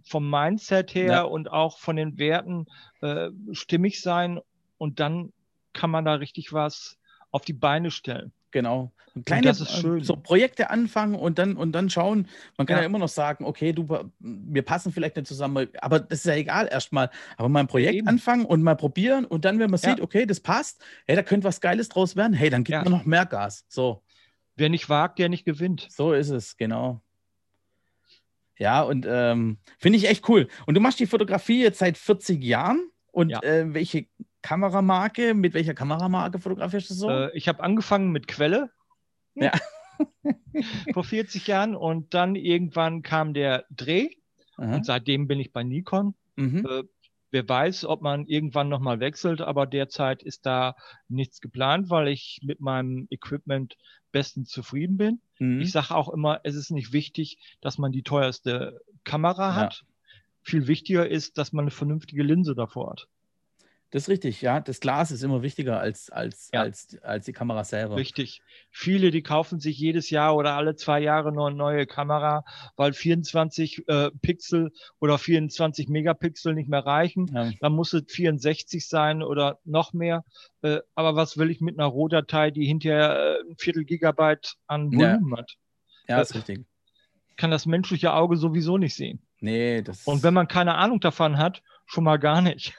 vom 0.04 0.30
Mindset 0.30 0.94
her 0.94 1.12
ja. 1.12 1.22
und 1.24 1.52
auch 1.52 1.80
von 1.80 1.96
den 1.96 2.18
Werten 2.18 2.68
äh, 3.02 3.30
stimmig 3.54 4.02
sein 4.02 4.40
und 4.78 5.00
dann 5.00 5.32
kann 5.74 5.90
man 5.90 6.06
da 6.06 6.16
richtig 6.16 6.54
was 6.54 6.98
auf 7.32 7.44
die 7.44 7.54
Beine 7.54 7.92
stellen. 7.92 8.32
Genau. 8.52 8.92
Kleine 9.26 9.48
das 9.48 9.60
ist 9.60 9.82
schön. 9.82 10.04
so 10.04 10.16
Projekte 10.16 10.70
anfangen 10.70 11.16
und 11.16 11.38
dann 11.38 11.58
und 11.58 11.74
dann 11.74 11.90
schauen. 11.90 12.28
Man 12.58 12.66
kann 12.66 12.78
ja. 12.78 12.82
ja. 12.84 12.86
immer 12.86 13.00
noch 13.00 13.10
sagen, 13.10 13.44
okay, 13.44 13.74
du, 13.74 13.88
wir 14.20 14.62
passen 14.62 14.94
vielleicht 14.94 15.18
nicht 15.18 15.28
zusammen, 15.28 15.68
aber 15.82 16.00
das 16.00 16.20
ist 16.20 16.26
ja 16.26 16.36
egal 16.36 16.70
erstmal. 16.72 17.10
Aber 17.36 17.50
mal 17.50 17.60
ein 17.60 17.68
Projekt 17.68 17.96
Eben. 17.96 18.08
anfangen 18.08 18.46
und 18.46 18.64
mal 18.64 18.76
probieren 18.76 19.26
und 19.26 19.44
dann, 19.44 19.60
wenn 19.60 19.70
man 19.70 19.80
ja. 19.82 19.90
sieht, 19.90 20.02
okay, 20.02 20.26
das 20.26 20.40
passt, 20.40 20.82
hey, 21.08 21.16
da 21.16 21.24
könnte 21.24 21.46
was 21.46 21.60
Geiles 21.60 21.90
draus 21.90 22.16
werden, 22.16 22.34
hey, 22.34 22.50
dann 22.50 22.64
gibt 22.64 22.74
ja. 22.74 22.84
man 22.84 22.94
noch 22.94 23.06
mehr 23.06 23.26
Gas. 23.26 23.66
So. 23.68 24.02
Wer 24.56 24.70
nicht 24.70 24.88
wagt, 24.90 25.20
der 25.20 25.28
nicht 25.28 25.46
gewinnt. 25.46 25.88
So 25.90 26.14
ist 26.14 26.30
es, 26.30 26.56
genau. 26.56 27.02
Ja, 28.58 28.82
und 28.84 29.08
ähm, 29.10 29.58
finde 29.80 29.98
ich 29.98 30.08
echt 30.08 30.30
cool. 30.30 30.48
Und 30.68 30.76
du 30.76 30.82
machst 30.82 31.00
die 31.00 31.08
Fotografie 31.08 31.64
jetzt 31.64 31.80
seit 31.80 31.98
40 31.98 32.44
Jahren. 32.44 32.88
Und 33.12 33.32
äh, 33.44 33.74
welche 33.74 34.06
Kameramarke, 34.42 35.34
mit 35.34 35.54
welcher 35.54 35.74
Kameramarke 35.74 36.40
fotografierst 36.40 36.90
du 36.90 36.94
so? 36.94 37.10
Äh, 37.10 37.38
ich 37.38 37.48
habe 37.48 37.64
angefangen 37.64 38.12
mit 38.12 38.28
Quelle. 38.28 38.72
Ja. 39.36 39.52
Vor 40.94 41.04
40 41.04 41.48
Jahren 41.48 41.76
und 41.76 42.14
dann 42.14 42.36
irgendwann 42.36 43.02
kam 43.04 43.34
der 43.34 43.66
Dreh 43.70 44.10
Aha. 44.58 44.76
und 44.76 44.86
seitdem 44.86 45.28
bin 45.28 45.40
ich 45.40 45.52
bei 45.52 45.64
Nikon. 45.64 46.16
Mhm. 46.36 46.66
Äh, 46.66 46.84
wer 47.32 47.48
weiß, 47.48 47.86
ob 47.86 48.02
man 48.02 48.26
irgendwann 48.26 48.70
nochmal 48.70 49.00
wechselt, 49.00 49.42
aber 49.42 49.66
derzeit 49.66 50.24
ist 50.24 50.46
da 50.46 50.76
nichts 51.08 51.40
geplant, 51.40 51.90
weil 51.90 52.08
ich 52.08 52.40
mit 52.44 52.60
meinem 52.60 53.08
Equipment 53.10 53.78
bestens 54.12 54.50
zufrieden 54.50 54.98
bin. 54.98 55.22
Mhm. 55.40 55.62
Ich 55.62 55.72
sage 55.72 55.96
auch 55.96 56.10
immer, 56.10 56.42
es 56.44 56.56
ist 56.56 56.72
nicht 56.72 56.94
wichtig, 56.94 57.38
dass 57.62 57.78
man 57.78 57.92
die 57.92 58.04
teuerste 58.04 58.82
Kamera 59.04 59.56
hat. 59.56 59.74
Ja. 59.82 59.88
Viel 60.44 60.68
wichtiger 60.68 61.08
ist, 61.08 61.38
dass 61.38 61.54
man 61.54 61.64
eine 61.64 61.72
vernünftige 61.72 62.24
Linse 62.24 62.56
davor 62.56 62.92
hat. 62.92 63.08
Das 63.92 64.04
ist 64.04 64.10
richtig, 64.10 64.42
ja. 64.42 64.62
Das 64.62 64.80
Glas 64.80 65.12
ist 65.12 65.22
immer 65.22 65.42
wichtiger 65.42 65.80
als, 65.80 66.10
als, 66.10 66.50
ja. 66.54 66.62
als, 66.62 66.98
als 67.04 67.26
die 67.26 67.34
Kamera 67.34 67.66
selber. 67.66 67.98
Richtig. 67.98 68.42
Viele, 68.70 69.12
die 69.12 69.22
kaufen 69.22 69.60
sich 69.60 69.78
jedes 69.78 70.10
Jahr 70.10 70.38
oder 70.38 70.56
alle 70.56 70.78
zwei 70.78 71.02
Jahre 71.02 71.34
nur 71.34 71.48
eine 71.48 71.58
neue 71.58 71.86
Kamera, 71.86 72.46
weil 72.78 72.94
24 72.94 73.90
äh, 73.90 74.12
Pixel 74.22 74.72
oder 75.00 75.18
24 75.18 75.90
Megapixel 75.90 76.54
nicht 76.54 76.70
mehr 76.70 76.86
reichen. 76.86 77.28
Ja. 77.34 77.52
Dann 77.60 77.74
muss 77.74 77.92
es 77.92 78.04
64 78.08 78.88
sein 78.88 79.22
oder 79.22 79.60
noch 79.66 79.92
mehr. 79.92 80.24
Äh, 80.62 80.80
aber 80.96 81.18
was 81.18 81.38
will 81.38 81.52
ich 81.52 81.60
mit 81.60 81.78
einer 81.78 81.88
Rohdatei, 81.88 82.50
die 82.50 82.66
hinterher 82.66 83.40
äh, 83.42 83.50
ein 83.50 83.58
Viertel 83.58 83.84
Gigabyte 83.84 84.56
an 84.68 84.94
Volumen 84.94 85.32
ja. 85.32 85.38
hat? 85.38 85.58
Ja, 86.08 86.18
das 86.20 86.32
ist 86.32 86.38
richtig. 86.38 86.66
Kann 87.36 87.52
das 87.52 87.66
menschliche 87.66 88.14
Auge 88.14 88.38
sowieso 88.38 88.78
nicht 88.78 88.96
sehen. 88.96 89.22
Nee, 89.42 89.82
das. 89.82 90.06
Und 90.06 90.24
wenn 90.24 90.34
man 90.34 90.48
keine 90.48 90.76
Ahnung 90.76 91.02
davon 91.02 91.38
hat, 91.38 91.62
schon 91.88 92.06
mal 92.06 92.18
gar 92.18 92.42
nicht. 92.42 92.74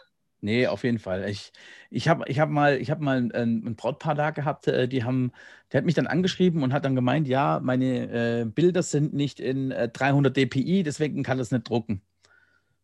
Nee, 0.45 0.67
auf 0.67 0.83
jeden 0.83 0.99
Fall. 0.99 1.29
Ich, 1.29 1.53
ich 1.89 2.09
habe 2.09 2.25
ich 2.27 2.41
hab 2.41 2.51
mal, 2.51 2.77
ich 2.81 2.91
hab 2.91 3.01
mal 3.01 3.17
ein, 3.17 3.33
ein 3.33 3.77
Brautpaar 3.77 4.17
da 4.17 4.31
gehabt, 4.31 4.67
äh, 4.67 4.89
die 4.89 5.05
haben, 5.05 5.31
der 5.71 5.79
hat 5.79 5.85
mich 5.85 5.95
dann 5.95 6.09
angeschrieben 6.09 6.65
und 6.65 6.73
hat 6.73 6.85
dann 6.85 6.97
gemeint, 6.97 7.29
ja, 7.29 7.61
meine 7.63 8.41
äh, 8.41 8.45
Bilder 8.45 8.83
sind 8.83 9.15
nicht 9.15 9.39
in 9.39 9.71
äh, 9.71 9.89
300 9.89 10.37
dpi, 10.37 10.83
deswegen 10.83 11.23
kann 11.23 11.39
das 11.39 11.53
nicht 11.53 11.69
drucken. 11.69 12.03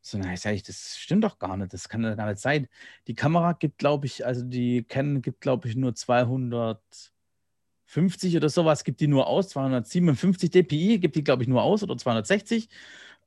So, 0.03 0.19
na, 0.19 0.35
ich 0.35 0.41
sage, 0.41 0.63
das 0.67 0.99
stimmt 0.99 1.25
doch 1.25 1.39
gar 1.41 1.57
nicht, 1.57 1.73
das 1.73 1.89
kann 1.89 2.03
doch 2.03 2.17
gar 2.17 2.29
nicht 2.29 2.39
sein. 2.41 2.69
Die 3.09 3.15
Kamera 3.15 3.53
gibt, 3.55 3.79
glaube 3.79 4.07
ich, 4.07 4.25
also 4.27 4.45
die 4.45 4.85
Canon 4.85 5.23
gibt, 5.23 5.41
glaube 5.41 5.69
ich, 5.69 5.77
nur 5.77 5.95
250 5.95 6.81
oder 8.37 8.49
sowas, 8.49 8.85
gibt 8.85 9.01
die 9.01 9.09
nur 9.09 9.27
aus, 9.27 9.49
257 9.49 10.51
dpi 10.51 10.99
gibt 10.99 11.17
die, 11.17 11.25
glaube 11.25 11.43
ich, 11.43 11.49
nur 11.49 11.63
aus 11.63 11.83
oder 11.83 11.97
260. 11.97 12.69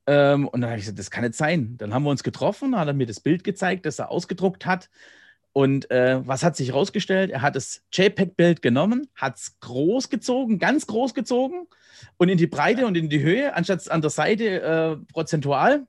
Ähm, 0.08 0.48
und 0.48 0.62
dann 0.62 0.72
habe 0.72 0.80
ich 0.80 0.86
gesagt, 0.86 1.00
das 1.00 1.12
kann 1.12 1.24
nicht 1.24 1.36
sein. 1.36 1.76
Dann 1.78 1.94
haben 1.94 2.04
wir 2.04 2.10
uns 2.10 2.24
getroffen, 2.24 2.78
hat 2.78 2.88
er 2.88 2.94
mir 2.94 3.06
das 3.06 3.20
Bild 3.20 3.44
gezeigt, 3.44 3.86
das 3.86 4.00
er 4.00 4.10
ausgedruckt 4.10 4.66
hat. 4.66 4.90
Und 5.54 5.92
äh, 5.92 6.26
was 6.26 6.44
hat 6.44 6.56
sich 6.56 6.70
herausgestellt? 6.70 7.30
Er 7.30 7.42
hat 7.42 7.56
das 7.56 7.84
JPEG-Bild 7.92 8.62
genommen, 8.62 9.08
hat 9.16 9.38
es 9.38 9.60
groß 9.60 10.10
gezogen, 10.10 10.60
ganz 10.60 10.88
groß 10.88 11.14
gezogen 11.14 11.68
und 12.18 12.30
in 12.30 12.38
die 12.38 12.48
Breite 12.48 12.86
und 12.86 12.96
in 12.96 13.10
die 13.10 13.22
Höhe, 13.22 13.54
anstatt 13.54 13.92
an 13.92 14.02
der 14.02 14.10
Seite 14.10 14.62
äh, 14.62 14.96
prozentual. 15.12 15.86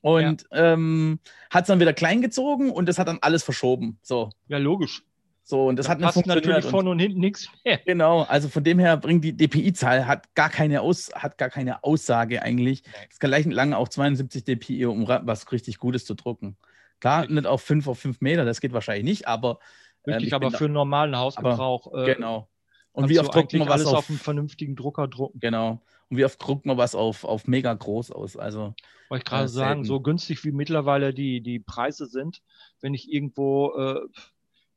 Und 0.00 0.46
ja. 0.52 0.74
ähm, 0.74 1.18
hat 1.50 1.64
es 1.64 1.68
dann 1.68 1.80
wieder 1.80 1.92
klein 1.92 2.22
gezogen 2.22 2.70
und 2.70 2.86
das 2.86 2.98
hat 2.98 3.08
dann 3.08 3.18
alles 3.20 3.42
verschoben. 3.42 3.98
So. 4.02 4.30
Ja, 4.48 4.58
logisch. 4.58 5.02
So, 5.48 5.66
und 5.66 5.76
das 5.76 5.86
da 5.86 5.92
hat 5.92 6.00
passt 6.00 6.26
natürlich 6.26 6.66
vorne 6.66 6.90
und 6.90 6.98
hinten 6.98 7.20
nichts 7.20 7.48
mehr. 7.64 7.78
Genau, 7.86 8.20
also 8.24 8.50
von 8.50 8.62
dem 8.62 8.78
her 8.78 8.98
bringt 8.98 9.24
die 9.24 9.34
DPI-Zahl, 9.34 10.06
hat 10.06 10.34
gar 10.34 10.50
keine 10.50 10.82
Aus, 10.82 11.10
hat 11.14 11.38
gar 11.38 11.48
keine 11.48 11.82
Aussage 11.84 12.42
eigentlich. 12.42 12.82
Es 13.10 13.18
kann 13.18 13.30
leicht 13.30 13.50
lang 13.50 13.72
auch 13.72 13.88
72 13.88 14.44
DPI, 14.44 14.84
um 14.84 15.08
was 15.08 15.50
richtig 15.50 15.78
Gutes 15.78 16.04
zu 16.04 16.12
drucken. 16.12 16.58
Klar, 17.00 17.26
nicht 17.28 17.46
auf 17.46 17.62
5 17.62 17.88
auf 17.88 17.98
5 17.98 18.20
Meter, 18.20 18.44
das 18.44 18.60
geht 18.60 18.74
wahrscheinlich 18.74 19.04
nicht, 19.04 19.26
aber. 19.26 19.58
Ähm, 20.06 20.14
Richtig, 20.14 20.34
aber 20.34 20.50
für 20.50 20.66
einen 20.66 20.74
normalen 20.74 21.16
Hausgebrauch. 21.16 21.86
Aber, 21.86 22.06
äh, 22.06 22.14
genau. 22.14 22.50
Und 22.92 23.08
wie 23.08 23.18
oft 23.18 23.34
druckt 23.34 23.54
man 23.54 23.68
was 23.68 23.86
auf, 23.86 23.94
auf 23.94 24.10
einen 24.10 24.18
vernünftigen 24.18 24.76
Drucker 24.76 25.08
drucken? 25.08 25.40
Genau. 25.40 25.80
Und 26.10 26.18
wie 26.18 26.26
oft 26.26 26.46
druckt 26.46 26.66
man 26.66 26.76
was 26.76 26.94
auf, 26.94 27.24
auf 27.24 27.46
mega 27.46 27.72
groß 27.72 28.10
aus? 28.10 28.36
Also. 28.36 28.74
Wollte 29.08 29.22
ich 29.22 29.24
gerade 29.24 29.44
äh, 29.44 29.48
sagen, 29.48 29.84
so 29.84 30.02
günstig 30.02 30.44
wie 30.44 30.52
mittlerweile 30.52 31.14
die, 31.14 31.40
die 31.40 31.58
Preise 31.58 32.04
sind, 32.04 32.42
wenn 32.82 32.92
ich 32.92 33.10
irgendwo 33.10 33.72
äh, 33.78 34.00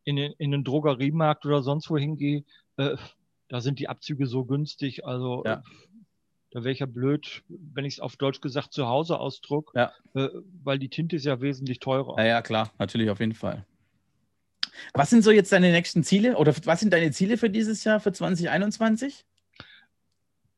in, 0.03 0.17
in 0.17 0.53
einen 0.53 0.63
Drogeriemarkt 0.63 1.45
oder 1.45 1.63
sonst 1.63 1.89
wo 1.89 1.97
hingehe, 1.97 2.43
äh, 2.77 2.97
da 3.47 3.61
sind 3.61 3.79
die 3.79 3.89
Abzüge 3.89 4.25
so 4.27 4.45
günstig. 4.45 5.05
Also 5.05 5.43
ja. 5.45 5.61
Da 6.51 6.63
wäre 6.63 6.73
ich 6.73 6.79
ja 6.79 6.85
blöd, 6.85 7.43
wenn 7.47 7.85
ich 7.85 7.95
es 7.95 7.99
auf 8.01 8.17
Deutsch 8.17 8.41
gesagt 8.41 8.73
zu 8.73 8.85
Hause 8.85 9.17
ausdruck, 9.19 9.71
ja. 9.73 9.93
äh, 10.15 10.27
weil 10.63 10.79
die 10.79 10.89
Tinte 10.89 11.15
ist 11.15 11.25
ja 11.25 11.39
wesentlich 11.39 11.79
teurer. 11.79 12.17
Ja, 12.17 12.25
ja, 12.25 12.41
klar, 12.41 12.71
natürlich 12.77 13.09
auf 13.09 13.21
jeden 13.21 13.33
Fall. 13.33 13.65
Was 14.93 15.09
sind 15.09 15.23
so 15.23 15.31
jetzt 15.31 15.51
deine 15.53 15.71
nächsten 15.71 16.03
Ziele 16.03 16.35
oder 16.35 16.53
was 16.65 16.79
sind 16.81 16.91
deine 16.91 17.11
Ziele 17.11 17.37
für 17.37 17.49
dieses 17.49 17.83
Jahr, 17.85 18.01
für 18.01 18.11
2021? 18.11 19.25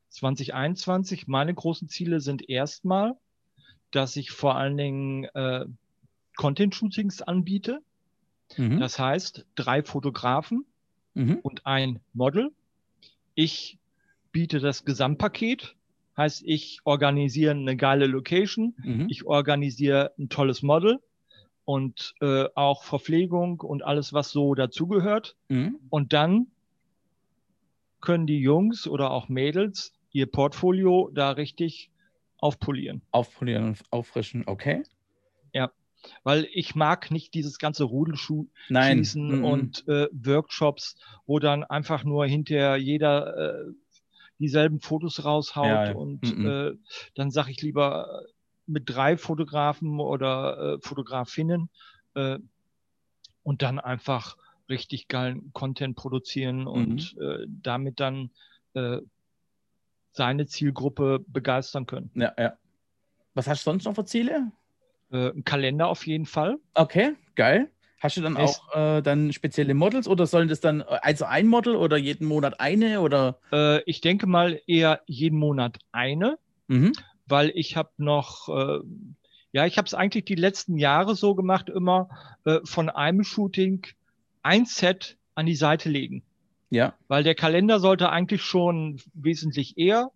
2021, 0.10 1.28
meine 1.28 1.54
großen 1.54 1.88
Ziele 1.90 2.22
sind 2.22 2.50
erstmal, 2.50 3.14
dass 3.92 4.16
ich 4.16 4.32
vor 4.32 4.56
allen 4.56 4.78
Dingen 4.78 5.26
äh, 5.36 5.66
Content-Shootings 6.38 7.22
anbiete. 7.22 7.82
Mhm. 8.58 8.80
Das 8.80 9.00
heißt, 9.00 9.46
drei 9.56 9.84
Fotografen 9.84 10.66
mhm. 11.14 11.40
und 11.42 11.66
ein 11.66 12.00
Model. 12.14 12.52
Ich 13.36 13.80
biete 14.32 14.60
das 14.60 14.86
Gesamtpaket 14.86 15.76
Heißt, 16.16 16.44
ich 16.46 16.80
organisiere 16.84 17.52
eine 17.52 17.76
geile 17.76 18.06
Location, 18.06 18.76
mhm. 18.84 19.08
ich 19.10 19.26
organisiere 19.26 20.14
ein 20.20 20.30
tolles 20.30 20.62
Model 20.62 21.00
und 21.66 22.14
äh, 22.22 22.46
auch 22.54 22.84
Verpflegung 22.84 23.62
und 23.62 23.84
alles, 23.84 24.14
was 24.14 24.30
so 24.30 24.54
dazugehört. 24.54 25.36
Mhm. 25.50 25.80
Und 25.90 26.14
dann 26.14 26.48
können 28.00 28.28
die 28.28 28.40
Jungs 28.40 28.88
oder 28.88 29.10
auch 29.10 29.28
Mädels 29.28 29.94
ihr 30.12 30.28
Portfolio 30.28 31.10
da 31.12 31.32
richtig 31.32 31.90
aufpolieren. 32.38 33.02
Aufpolieren 33.10 33.70
und 33.70 33.82
auffrischen, 33.90 34.44
okay. 34.46 34.84
Weil 36.24 36.48
ich 36.52 36.76
mag 36.76 37.12
nicht 37.12 37.34
dieses 37.34 37.60
ganze 37.60 37.86
Rudelschießen 37.86 39.38
mhm. 39.40 39.46
und 39.46 39.88
äh, 39.88 40.08
Workshops, 40.12 40.98
wo 41.26 41.40
dann 41.40 41.64
einfach 41.64 42.04
nur 42.04 42.26
hinter 42.26 42.76
jeder 42.76 43.38
äh, 43.38 43.72
dieselben 44.40 44.80
Fotos 44.80 45.24
raushaut 45.24 45.66
ja, 45.68 45.86
ja. 45.86 45.96
und 45.96 46.38
mhm. 46.38 46.48
äh, 46.48 46.72
dann 47.16 47.32
sage 47.32 47.52
ich 47.52 47.62
lieber 47.62 48.24
mit 48.66 48.90
drei 48.90 49.18
Fotografen 49.18 50.00
oder 50.00 50.76
äh, 50.76 50.78
Fotografinnen 50.82 51.70
äh, 52.16 52.40
und 53.44 53.62
dann 53.62 53.80
einfach 53.80 54.38
richtig 54.70 55.08
geilen 55.08 55.52
Content 55.54 55.96
produzieren 55.96 56.62
mhm. 56.62 56.68
und 56.68 57.18
äh, 57.20 57.46
damit 57.48 58.00
dann 58.00 58.32
äh, 58.74 59.00
seine 60.12 60.46
Zielgruppe 60.46 61.24
begeistern 61.28 61.86
können. 61.86 62.12
Ja, 62.16 62.34
ja. 62.38 62.58
Was 63.34 63.48
hast 63.48 63.66
du 63.66 63.72
sonst 63.72 63.86
noch 63.86 63.96
für 63.96 64.06
Ziele? 64.06 64.52
Äh, 65.14 65.30
ein 65.30 65.44
Kalender 65.44 65.88
auf 65.88 66.06
jeden 66.08 66.26
Fall. 66.26 66.58
Okay, 66.74 67.14
geil. 67.36 67.70
Hast 68.00 68.18
du 68.18 68.22
dann 68.22 68.36
es, 68.36 68.60
auch 68.60 68.76
äh, 68.76 69.02
dann 69.02 69.32
spezielle 69.32 69.74
Models 69.74 70.10
oder 70.10 70.26
sollen 70.26 70.50
das 70.50 70.60
dann 70.60 70.82
äh, 70.82 71.00
also 71.02 71.24
ein 71.24 71.48
Model 71.48 71.78
oder 71.78 71.96
jeden 71.96 72.28
Monat 72.28 72.60
eine 72.60 73.00
oder? 73.00 73.40
Äh, 73.52 73.82
ich 73.84 74.02
denke 74.02 74.28
mal 74.28 74.60
eher 74.68 75.02
jeden 75.06 75.40
Monat 75.40 75.78
eine, 75.94 76.38
mhm. 76.68 76.92
weil 77.28 77.52
ich 77.56 77.78
habe 77.78 77.92
noch, 77.98 78.50
äh, 78.50 78.80
ja, 79.54 79.66
ich 79.66 79.78
habe 79.78 79.86
es 79.86 79.94
eigentlich 79.94 80.26
die 80.26 80.36
letzten 80.36 80.78
Jahre 80.78 81.16
so 81.16 81.34
gemacht, 81.34 81.70
immer 81.70 82.10
äh, 82.44 82.60
von 82.66 82.90
einem 82.90 83.24
Shooting 83.24 83.88
ein 84.42 84.66
Set 84.66 85.16
an 85.36 85.46
die 85.46 85.56
Seite 85.56 85.90
legen. 85.90 86.24
Ja. 86.72 86.96
Weil 87.08 87.24
der 87.24 87.36
Kalender 87.36 87.80
sollte 87.80 88.10
eigentlich 88.10 88.42
schon 88.42 89.00
wesentlich 89.14 89.78
eher, 89.78 90.12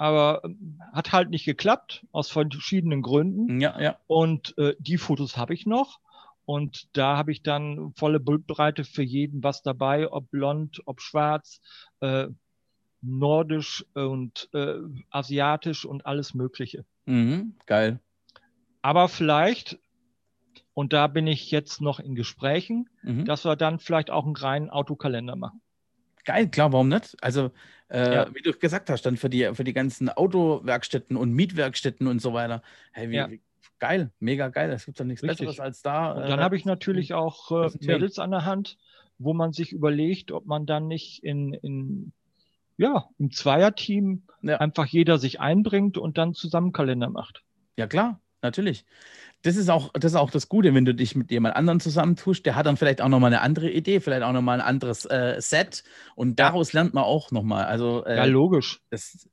aber 0.00 0.40
ähm, 0.44 0.80
hat 0.92 1.12
halt 1.12 1.28
nicht 1.28 1.44
geklappt 1.44 2.06
aus 2.10 2.30
verschiedenen 2.30 3.02
Gründen. 3.02 3.60
Ja, 3.60 3.78
ja. 3.78 3.98
Und 4.06 4.56
äh, 4.56 4.74
die 4.78 4.96
Fotos 4.96 5.36
habe 5.36 5.52
ich 5.52 5.66
noch. 5.66 6.00
Und 6.46 6.88
da 6.96 7.18
habe 7.18 7.32
ich 7.32 7.42
dann 7.42 7.92
volle 7.96 8.18
Bildbreite 8.18 8.84
für 8.84 9.02
jeden 9.02 9.44
was 9.44 9.62
dabei, 9.62 10.10
ob 10.10 10.30
blond, 10.30 10.80
ob 10.86 11.02
schwarz, 11.02 11.60
äh, 12.00 12.28
nordisch 13.02 13.84
und 13.92 14.48
äh, 14.54 14.76
asiatisch 15.10 15.84
und 15.84 16.06
alles 16.06 16.32
Mögliche. 16.32 16.86
Mhm, 17.04 17.56
geil. 17.66 18.00
Aber 18.80 19.06
vielleicht, 19.06 19.78
und 20.72 20.94
da 20.94 21.08
bin 21.08 21.26
ich 21.26 21.50
jetzt 21.50 21.82
noch 21.82 22.00
in 22.00 22.14
Gesprächen, 22.14 22.88
mhm. 23.02 23.26
dass 23.26 23.44
wir 23.44 23.54
dann 23.54 23.78
vielleicht 23.78 24.10
auch 24.10 24.24
einen 24.24 24.36
reinen 24.36 24.70
Autokalender 24.70 25.36
machen. 25.36 25.60
Geil, 26.24 26.48
klar, 26.48 26.72
warum 26.72 26.88
nicht? 26.88 27.16
Also, 27.22 27.50
äh, 27.88 28.14
ja. 28.14 28.34
wie 28.34 28.42
du 28.42 28.52
gesagt 28.52 28.90
hast, 28.90 29.02
dann 29.02 29.16
für 29.16 29.30
die, 29.30 29.50
für 29.54 29.64
die 29.64 29.72
ganzen 29.72 30.08
Autowerkstätten 30.08 31.16
und 31.16 31.32
Mietwerkstätten 31.32 32.06
und 32.06 32.20
so 32.20 32.32
weiter. 32.32 32.62
Hey, 32.92 33.10
wie, 33.10 33.16
ja. 33.16 33.30
wie 33.30 33.40
geil, 33.78 34.12
mega 34.20 34.48
geil. 34.48 34.70
Es 34.70 34.86
gibt 34.86 34.98
ja 34.98 35.04
nichts 35.04 35.22
Richtig. 35.22 35.38
Besseres 35.38 35.60
als 35.60 35.82
da. 35.82 36.12
Und 36.12 36.28
dann 36.28 36.38
äh, 36.38 36.42
habe 36.42 36.56
ich 36.56 36.64
natürlich 36.64 37.14
auch 37.14 37.50
äh, 37.50 37.70
Mädels 37.80 38.18
an 38.18 38.30
der 38.30 38.44
Hand, 38.44 38.78
wo 39.18 39.34
man 39.34 39.52
sich 39.52 39.72
überlegt, 39.72 40.30
ob 40.30 40.46
man 40.46 40.66
dann 40.66 40.86
nicht 40.86 41.24
in, 41.24 41.52
in 41.54 42.12
ja, 42.76 43.08
im 43.18 43.30
Zweierteam 43.30 44.22
ja. 44.42 44.58
einfach 44.58 44.86
jeder 44.86 45.18
sich 45.18 45.40
einbringt 45.40 45.98
und 45.98 46.16
dann 46.16 46.32
zusammen 46.32 46.72
Kalender 46.72 47.10
macht. 47.10 47.42
Ja, 47.76 47.86
klar, 47.86 48.20
natürlich. 48.42 48.84
Das 49.42 49.56
ist 49.56 49.70
auch 49.70 49.90
das, 49.94 50.12
ist 50.12 50.16
auch 50.16 50.30
das 50.30 50.48
Gute, 50.48 50.74
wenn 50.74 50.84
du 50.84 50.94
dich 50.94 51.14
mit 51.14 51.30
jemand 51.30 51.56
anderem 51.56 51.80
zusammentust. 51.80 52.44
Der 52.44 52.56
hat 52.56 52.66
dann 52.66 52.76
vielleicht 52.76 53.00
auch 53.00 53.08
nochmal 53.08 53.32
eine 53.32 53.40
andere 53.40 53.70
Idee, 53.70 54.00
vielleicht 54.00 54.22
auch 54.22 54.32
nochmal 54.32 54.60
ein 54.60 54.66
anderes 54.66 55.06
äh, 55.06 55.36
Set 55.40 55.82
und 56.14 56.38
daraus 56.38 56.72
lernt 56.72 56.92
man 56.92 57.04
auch 57.04 57.30
nochmal. 57.30 57.64
Also, 57.64 58.04
äh, 58.04 58.16
ja, 58.16 58.24
logisch. 58.24 58.80
Das, 58.90 59.28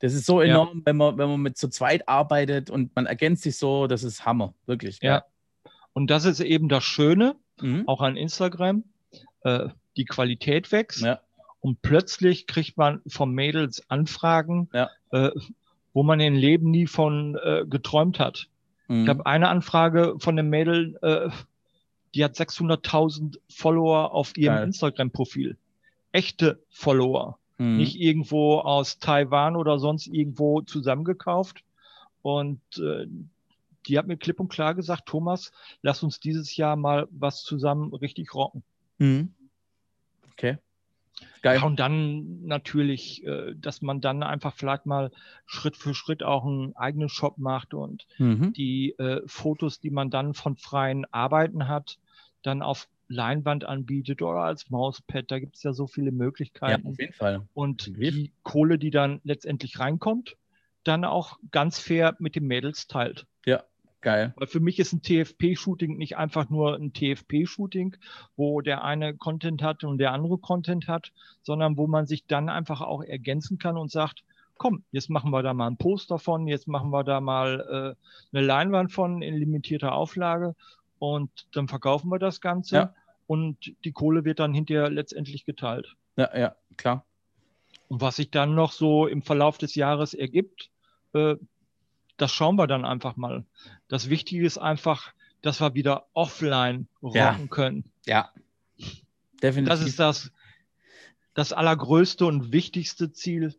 das 0.00 0.14
ist 0.14 0.26
so 0.26 0.40
enorm, 0.40 0.78
ja. 0.78 0.82
wenn, 0.86 0.96
man, 0.96 1.16
wenn 1.16 1.28
man 1.28 1.40
mit 1.40 1.56
zu 1.56 1.68
zweit 1.68 2.08
arbeitet 2.08 2.70
und 2.70 2.94
man 2.96 3.06
ergänzt 3.06 3.44
sich 3.44 3.56
so, 3.56 3.86
das 3.86 4.02
ist 4.02 4.26
Hammer, 4.26 4.52
wirklich. 4.66 4.98
Ja. 5.00 5.24
Und 5.92 6.10
das 6.10 6.24
ist 6.24 6.40
eben 6.40 6.68
das 6.68 6.82
Schöne, 6.82 7.36
mhm. 7.60 7.86
auch 7.86 8.00
an 8.00 8.16
Instagram. 8.16 8.82
Äh, 9.44 9.68
die 9.96 10.04
Qualität 10.04 10.72
wächst 10.72 11.02
ja. 11.02 11.20
und 11.60 11.82
plötzlich 11.82 12.46
kriegt 12.46 12.76
man 12.76 13.00
vom 13.06 13.32
Mädels 13.32 13.88
Anfragen, 13.88 14.68
ja. 14.72 14.90
äh, 15.12 15.30
wo 15.92 16.02
man 16.02 16.20
im 16.20 16.34
Leben 16.34 16.70
nie 16.70 16.86
von 16.86 17.36
äh, 17.42 17.64
geträumt 17.66 18.18
hat. 18.18 18.48
Mhm. 18.88 19.02
Ich 19.02 19.08
habe 19.08 19.26
eine 19.26 19.48
Anfrage 19.48 20.14
von 20.18 20.38
einem 20.38 20.50
Mädel, 20.50 20.98
äh, 21.02 21.30
die 22.14 22.24
hat 22.24 22.34
600.000 22.36 23.38
Follower 23.48 24.12
auf 24.12 24.36
ihrem 24.36 24.64
Instagram-Profil. 24.64 25.56
Echte 26.12 26.62
Follower 26.68 27.38
mhm. 27.62 27.76
nicht 27.76 27.98
irgendwo 27.98 28.58
aus 28.58 28.98
Taiwan 28.98 29.56
oder 29.56 29.78
sonst 29.78 30.06
irgendwo 30.08 30.60
zusammengekauft. 30.62 31.64
Und 32.22 32.60
äh, 32.78 33.06
die 33.86 33.98
hat 33.98 34.06
mir 34.06 34.16
klipp 34.16 34.40
und 34.40 34.48
klar 34.48 34.74
gesagt, 34.74 35.06
Thomas, 35.06 35.52
lass 35.80 36.02
uns 36.02 36.20
dieses 36.20 36.56
Jahr 36.56 36.76
mal 36.76 37.08
was 37.10 37.42
zusammen 37.42 37.92
richtig 37.94 38.34
rocken. 38.34 38.62
Mhm. 38.98 39.34
Okay. 40.32 40.58
Geil. 41.42 41.58
Ja, 41.58 41.66
und 41.66 41.80
dann 41.80 42.44
natürlich, 42.44 43.24
äh, 43.24 43.54
dass 43.56 43.82
man 43.82 44.00
dann 44.00 44.22
einfach 44.22 44.54
vielleicht 44.54 44.86
mal 44.86 45.10
Schritt 45.46 45.76
für 45.76 45.94
Schritt 45.94 46.22
auch 46.22 46.44
einen 46.44 46.76
eigenen 46.76 47.08
Shop 47.08 47.38
macht 47.38 47.74
und 47.74 48.06
mhm. 48.18 48.52
die 48.52 48.96
äh, 48.98 49.22
Fotos, 49.26 49.80
die 49.80 49.90
man 49.90 50.10
dann 50.10 50.34
von 50.34 50.56
freien 50.56 51.04
Arbeiten 51.12 51.68
hat, 51.68 51.98
dann 52.42 52.62
auf 52.62 52.88
Leinwand 53.08 53.64
anbietet 53.64 54.22
oder 54.22 54.40
als 54.40 54.70
Mauspad. 54.70 55.30
Da 55.30 55.38
gibt 55.38 55.56
es 55.56 55.62
ja 55.62 55.72
so 55.72 55.86
viele 55.86 56.12
Möglichkeiten. 56.12 56.84
Ja, 56.84 56.90
auf 56.90 56.98
jeden 56.98 57.12
Fall. 57.12 57.42
Und 57.54 57.96
die 57.96 58.32
Kohle, 58.42 58.78
die 58.78 58.90
dann 58.90 59.20
letztendlich 59.24 59.78
reinkommt, 59.78 60.36
dann 60.84 61.04
auch 61.04 61.38
ganz 61.50 61.78
fair 61.78 62.16
mit 62.18 62.34
den 62.34 62.46
Mädels 62.46 62.86
teilt. 62.86 63.26
Geil. 64.02 64.34
Weil 64.36 64.48
für 64.48 64.60
mich 64.60 64.80
ist 64.80 64.92
ein 64.92 65.00
TFP-Shooting 65.00 65.96
nicht 65.96 66.16
einfach 66.16 66.50
nur 66.50 66.74
ein 66.74 66.92
TFP-Shooting, 66.92 67.96
wo 68.36 68.60
der 68.60 68.82
eine 68.82 69.16
Content 69.16 69.62
hat 69.62 69.84
und 69.84 69.98
der 69.98 70.12
andere 70.12 70.38
Content 70.38 70.88
hat, 70.88 71.12
sondern 71.42 71.76
wo 71.76 71.86
man 71.86 72.06
sich 72.06 72.26
dann 72.26 72.48
einfach 72.48 72.80
auch 72.80 73.02
ergänzen 73.02 73.58
kann 73.58 73.78
und 73.78 73.92
sagt, 73.92 74.24
komm, 74.58 74.84
jetzt 74.90 75.08
machen 75.08 75.30
wir 75.30 75.42
da 75.42 75.54
mal 75.54 75.68
ein 75.68 75.76
Poster 75.76 76.18
von, 76.18 76.48
jetzt 76.48 76.66
machen 76.66 76.90
wir 76.90 77.04
da 77.04 77.20
mal 77.20 77.96
äh, 78.32 78.36
eine 78.36 78.46
Leinwand 78.46 78.92
von 78.92 79.22
in 79.22 79.36
limitierter 79.36 79.92
Auflage 79.92 80.56
und 80.98 81.30
dann 81.52 81.68
verkaufen 81.68 82.10
wir 82.10 82.18
das 82.18 82.40
Ganze 82.40 82.76
ja. 82.76 82.94
und 83.28 83.72
die 83.84 83.92
Kohle 83.92 84.24
wird 84.24 84.40
dann 84.40 84.52
hinterher 84.52 84.90
letztendlich 84.90 85.44
geteilt. 85.44 85.94
Ja, 86.16 86.36
ja, 86.36 86.56
klar. 86.76 87.04
Und 87.88 88.00
was 88.00 88.16
sich 88.16 88.30
dann 88.30 88.56
noch 88.56 88.72
so 88.72 89.06
im 89.06 89.22
Verlauf 89.22 89.58
des 89.58 89.76
Jahres 89.76 90.12
ergibt, 90.12 90.70
äh, 91.12 91.36
das 92.22 92.32
schauen 92.32 92.54
wir 92.56 92.68
dann 92.68 92.84
einfach 92.84 93.16
mal. 93.16 93.44
Das 93.88 94.08
Wichtige 94.08 94.46
ist 94.46 94.56
einfach, 94.56 95.12
dass 95.42 95.60
wir 95.60 95.74
wieder 95.74 96.06
offline 96.12 96.86
rocken 97.02 97.16
ja. 97.16 97.38
können. 97.50 97.84
Ja, 98.06 98.30
definitiv. 99.42 99.68
Das 99.68 99.82
ist 99.82 99.98
das, 99.98 100.32
das 101.34 101.52
allergrößte 101.52 102.24
und 102.24 102.52
wichtigste 102.52 103.12
Ziel. 103.12 103.56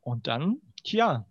Und 0.00 0.26
dann, 0.26 0.62
tja, 0.82 1.26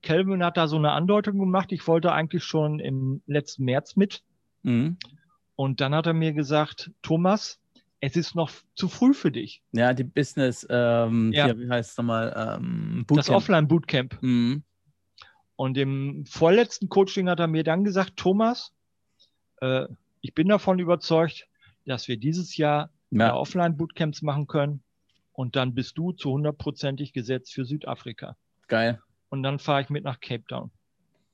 Kelvin 0.00 0.42
hat 0.42 0.56
da 0.56 0.68
so 0.68 0.76
eine 0.76 0.92
Andeutung 0.92 1.38
gemacht. 1.38 1.70
Ich 1.70 1.86
wollte 1.86 2.12
eigentlich 2.12 2.44
schon 2.44 2.80
im 2.80 3.20
letzten 3.26 3.64
März 3.64 3.96
mit. 3.96 4.22
Mhm. 4.62 4.96
Und 5.54 5.82
dann 5.82 5.94
hat 5.94 6.06
er 6.06 6.14
mir 6.14 6.32
gesagt, 6.32 6.92
Thomas, 7.02 7.60
es 8.00 8.16
ist 8.16 8.34
noch 8.34 8.50
zu 8.74 8.88
früh 8.88 9.12
für 9.12 9.30
dich. 9.30 9.62
Ja, 9.72 9.92
die 9.92 10.04
Business, 10.04 10.66
ähm, 10.70 11.30
ja. 11.34 11.44
Hier, 11.44 11.58
wie 11.58 11.68
heißt 11.68 11.90
es 11.90 11.96
nochmal? 11.98 12.58
Ähm, 12.58 13.04
das 13.08 13.28
Offline-Bootcamp. 13.28 14.22
Mhm. 14.22 14.62
Und 15.60 15.76
im 15.76 16.24
vorletzten 16.24 16.88
Coaching 16.88 17.28
hat 17.28 17.38
er 17.38 17.46
mir 17.46 17.62
dann 17.62 17.84
gesagt, 17.84 18.16
Thomas, 18.16 18.72
äh, 19.60 19.88
ich 20.22 20.32
bin 20.32 20.48
davon 20.48 20.78
überzeugt, 20.78 21.48
dass 21.84 22.08
wir 22.08 22.16
dieses 22.16 22.56
Jahr 22.56 22.88
ja. 23.10 23.34
Offline-Bootcamps 23.34 24.22
machen 24.22 24.46
können. 24.46 24.82
Und 25.34 25.56
dann 25.56 25.74
bist 25.74 25.98
du 25.98 26.12
zu 26.12 26.30
hundertprozentig 26.30 27.12
gesetzt 27.12 27.52
für 27.52 27.66
Südafrika. 27.66 28.38
Geil. 28.68 29.02
Und 29.28 29.42
dann 29.42 29.58
fahre 29.58 29.82
ich 29.82 29.90
mit 29.90 30.02
nach 30.02 30.20
Cape 30.20 30.44
Town. 30.48 30.70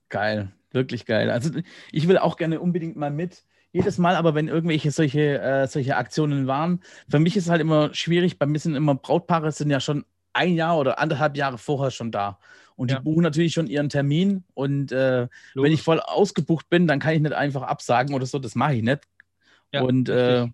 Geil, 0.09 0.51
wirklich 0.73 1.07
geil. 1.07 1.31
Also 1.31 1.61
ich 1.93 2.09
will 2.09 2.19
auch 2.19 2.37
gerne 2.37 2.59
unbedingt 2.59 2.97
mal 2.97 3.13
mit. 3.13 3.45
Jedes 3.71 3.97
Mal 3.97 4.17
aber, 4.17 4.35
wenn 4.35 4.49
irgendwelche 4.49 4.91
solche, 4.91 5.41
äh, 5.41 5.69
solche 5.69 5.95
Aktionen 5.95 6.49
waren, 6.49 6.81
für 7.09 7.21
mich 7.21 7.37
ist 7.37 7.45
es 7.45 7.51
halt 7.51 7.61
immer 7.61 7.95
schwierig, 7.95 8.41
bei 8.41 8.47
mir 8.47 8.59
sind 8.59 8.75
immer 8.75 8.97
Brautpaare, 8.97 9.53
sind 9.53 9.71
ja 9.71 9.79
schon 9.79 10.05
ein 10.37 10.55
Jahr 10.55 10.79
oder 10.79 10.99
anderthalb 10.99 11.37
Jahre 11.37 11.59
vorher 11.59 11.91
schon 11.91 12.13
da. 12.13 12.39
Und 12.77 12.91
ja. 12.91 12.99
die 12.99 13.05
buchen 13.05 13.23
natürlich 13.23 13.55
schon 13.55 13.67
ihren 13.67 13.89
Termin. 13.89 14.45
Und 14.55 14.93
äh, 14.93 15.29
wenn 15.55 15.73
ich 15.73 15.83
voll 15.83 16.01
ausgebucht 16.01 16.69
bin, 16.69 16.87
dann 16.87 17.01
kann 17.01 17.15
ich 17.15 17.21
nicht 17.21 17.33
einfach 17.33 17.63
absagen 17.63 18.15
oder 18.15 18.27
so. 18.27 18.39
Das 18.39 18.55
mache 18.55 18.75
ich 18.75 18.83
nicht. 18.83 19.01
Ja, 19.73 19.83
und 19.83 20.09
äh, 20.09 20.47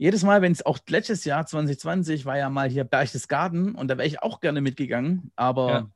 jedes 0.00 0.22
Mal, 0.22 0.40
wenn 0.40 0.52
es 0.52 0.64
auch 0.64 0.78
letztes 0.88 1.26
Jahr 1.26 1.44
2020 1.44 2.24
war 2.24 2.38
ja 2.38 2.48
mal 2.48 2.70
hier 2.70 2.84
Berchtesgaden 2.84 3.74
und 3.74 3.88
da 3.88 3.98
wäre 3.98 4.08
ich 4.08 4.22
auch 4.22 4.40
gerne 4.40 4.62
mitgegangen, 4.62 5.30
aber 5.36 5.70
ja. 5.70 5.90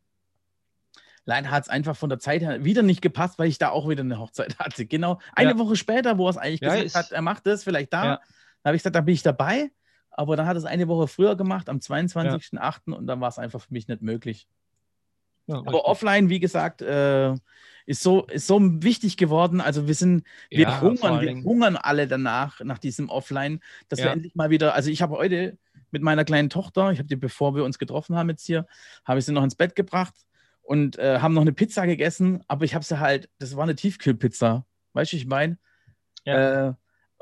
leider 1.24 1.50
hat 1.50 1.62
es 1.62 1.68
einfach 1.70 1.96
von 1.96 2.10
der 2.10 2.18
Zeit 2.18 2.42
her 2.42 2.64
wieder 2.64 2.82
nicht 2.82 3.00
gepasst, 3.00 3.38
weil 3.38 3.48
ich 3.48 3.56
da 3.56 3.70
auch 3.70 3.88
wieder 3.88 4.02
eine 4.02 4.18
Hochzeit 4.18 4.58
hatte. 4.58 4.84
Genau 4.84 5.20
eine. 5.34 5.58
Woche 5.58 5.76
später, 5.76 6.18
wo 6.18 6.26
er 6.26 6.30
es 6.30 6.36
eigentlich 6.36 6.60
gesagt 6.60 6.94
hat, 6.94 7.12
er 7.12 7.22
macht 7.22 7.46
das 7.46 7.64
vielleicht 7.64 7.94
da, 7.94 8.20
da 8.62 8.68
habe 8.68 8.76
ich 8.76 8.82
gesagt, 8.82 8.96
da 8.96 9.00
bin 9.00 9.14
ich 9.14 9.22
dabei. 9.22 9.70
Aber 10.16 10.36
dann 10.36 10.46
hat 10.46 10.56
es 10.56 10.64
eine 10.64 10.86
Woche 10.86 11.08
früher 11.08 11.36
gemacht, 11.36 11.68
am 11.68 11.78
22.08. 11.78 12.92
und 12.92 13.06
dann 13.06 13.20
war 13.20 13.28
es 13.28 13.38
einfach 13.38 13.60
für 13.60 13.72
mich 13.72 13.88
nicht 13.88 14.00
möglich. 14.00 14.46
Ja, 15.46 15.56
Aber 15.56 15.84
offline, 15.86 16.30
wie 16.30 16.40
gesagt, 16.40 16.80
äh, 16.82 17.34
ist, 17.84 18.02
so, 18.02 18.24
ist 18.26 18.46
so 18.46 18.60
wichtig 18.82 19.16
geworden. 19.16 19.60
Also 19.60 19.86
wir 19.86 19.94
sind, 19.94 20.24
wir 20.50 20.60
ja, 20.60 20.80
hungern, 20.80 21.20
wir 21.20 21.42
hungern 21.42 21.76
alle 21.76 22.06
danach, 22.06 22.60
nach 22.60 22.78
diesem 22.78 23.10
Offline, 23.10 23.60
dass 23.88 23.98
ja. 23.98 24.06
wir 24.06 24.12
endlich 24.12 24.34
mal 24.36 24.50
wieder, 24.50 24.74
also 24.74 24.88
ich 24.88 25.02
habe 25.02 25.16
heute 25.16 25.58
mit 25.90 26.02
meiner 26.02 26.24
kleinen 26.24 26.48
Tochter, 26.48 26.92
ich 26.92 26.98
habe 26.98 27.08
die, 27.08 27.16
bevor 27.16 27.54
wir 27.54 27.64
uns 27.64 27.78
getroffen 27.78 28.16
haben 28.16 28.30
jetzt 28.30 28.46
hier, 28.46 28.66
habe 29.04 29.18
ich 29.18 29.26
sie 29.26 29.32
noch 29.32 29.44
ins 29.44 29.56
Bett 29.56 29.74
gebracht 29.74 30.14
und 30.62 30.96
äh, 30.98 31.18
haben 31.18 31.34
noch 31.34 31.42
eine 31.42 31.52
Pizza 31.52 31.86
gegessen, 31.86 32.42
aber 32.48 32.64
ich 32.64 32.74
habe 32.74 32.84
sie 32.84 33.00
halt, 33.00 33.28
das 33.38 33.56
war 33.56 33.64
eine 33.64 33.74
Tiefkühlpizza, 33.74 34.64
weißt 34.94 35.12
du, 35.12 35.16
ich 35.16 35.26
meine? 35.26 35.58
Ja. 36.24 36.68
Äh, 36.68 36.74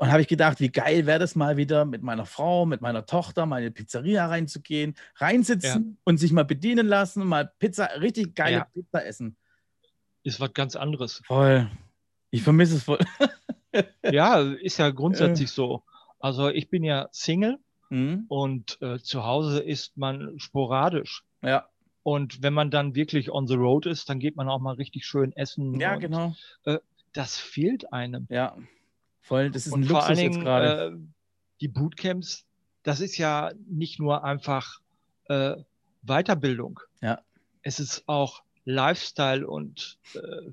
und 0.03 0.11
habe 0.11 0.21
ich 0.21 0.27
gedacht, 0.27 0.59
wie 0.59 0.67
geil 0.67 1.05
wäre 1.05 1.19
das 1.19 1.33
mal 1.35 1.55
wieder 1.55 1.85
mit 1.85 2.03
meiner 2.03 2.25
Frau, 2.25 2.65
mit 2.65 2.81
meiner 2.81 3.05
Tochter 3.05 3.45
mal 3.45 3.59
in 3.59 3.63
eine 3.63 3.71
Pizzeria 3.71 4.27
reinzugehen, 4.27 4.95
reinsitzen 5.15 5.91
ja. 5.91 5.97
und 6.03 6.17
sich 6.17 6.33
mal 6.33 6.43
bedienen 6.43 6.87
lassen, 6.87 7.25
mal 7.25 7.49
Pizza, 7.57 7.85
richtig 8.01 8.35
geile 8.35 8.57
ja. 8.57 8.65
Pizza 8.65 9.05
essen. 9.05 9.37
Ist 10.23 10.41
was 10.41 10.53
ganz 10.53 10.75
anderes. 10.75 11.21
Voll. 11.25 11.71
Ich 12.31 12.43
vermisse 12.43 12.75
es 12.75 12.83
voll. 12.83 12.99
ja, 14.11 14.41
ist 14.41 14.77
ja 14.77 14.89
grundsätzlich 14.89 15.49
äh. 15.49 15.53
so. 15.53 15.83
Also 16.19 16.49
ich 16.49 16.69
bin 16.69 16.83
ja 16.83 17.07
Single 17.13 17.59
mhm. 17.89 18.25
und 18.27 18.81
äh, 18.81 18.99
zu 18.99 19.23
Hause 19.23 19.61
ist 19.61 19.95
man 19.95 20.37
sporadisch. 20.37 21.23
Ja. 21.41 21.69
Und 22.01 22.43
wenn 22.43 22.53
man 22.53 22.71
dann 22.71 22.93
wirklich 22.93 23.31
on 23.31 23.47
the 23.47 23.55
road 23.55 23.85
ist, 23.85 24.09
dann 24.09 24.19
geht 24.19 24.35
man 24.35 24.49
auch 24.49 24.59
mal 24.59 24.75
richtig 24.75 25.05
schön 25.05 25.31
essen. 25.31 25.79
Ja, 25.79 25.93
und, 25.93 26.01
genau. 26.01 26.35
Äh, 26.65 26.79
das 27.13 27.37
fehlt 27.37 27.93
einem. 27.93 28.27
Ja. 28.29 28.57
Voll, 29.23 29.49
das 29.51 29.65
ist 29.65 29.73
und 29.73 29.83
ein 29.83 29.87
Luxus 29.87 29.97
vor 29.97 30.03
allen 30.05 30.17
Dingen, 30.17 30.33
jetzt 30.33 30.43
gerade. 30.43 30.95
Äh, 30.95 30.97
die 31.61 31.67
Bootcamps, 31.69 32.45
das 32.83 32.99
ist 32.99 33.17
ja 33.17 33.51
nicht 33.67 33.99
nur 33.99 34.23
einfach 34.23 34.81
äh, 35.29 35.55
Weiterbildung. 36.01 36.81
Ja. 37.01 37.21
Es 37.61 37.79
ist 37.79 38.03
auch 38.07 38.43
Lifestyle 38.65 39.47
und 39.47 39.97
äh, 40.13 40.51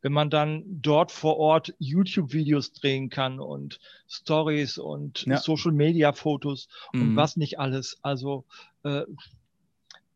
wenn 0.00 0.12
man 0.12 0.30
dann 0.30 0.62
dort 0.66 1.10
vor 1.10 1.38
Ort 1.38 1.74
YouTube-Videos 1.80 2.72
drehen 2.72 3.10
kann 3.10 3.40
und 3.40 3.80
Stories 4.08 4.78
und 4.78 5.26
ja. 5.26 5.38
Social-Media-Fotos 5.38 6.68
mhm. 6.92 7.02
und 7.02 7.16
was 7.16 7.36
nicht 7.36 7.58
alles. 7.58 7.98
Also 8.02 8.44
äh, 8.84 9.02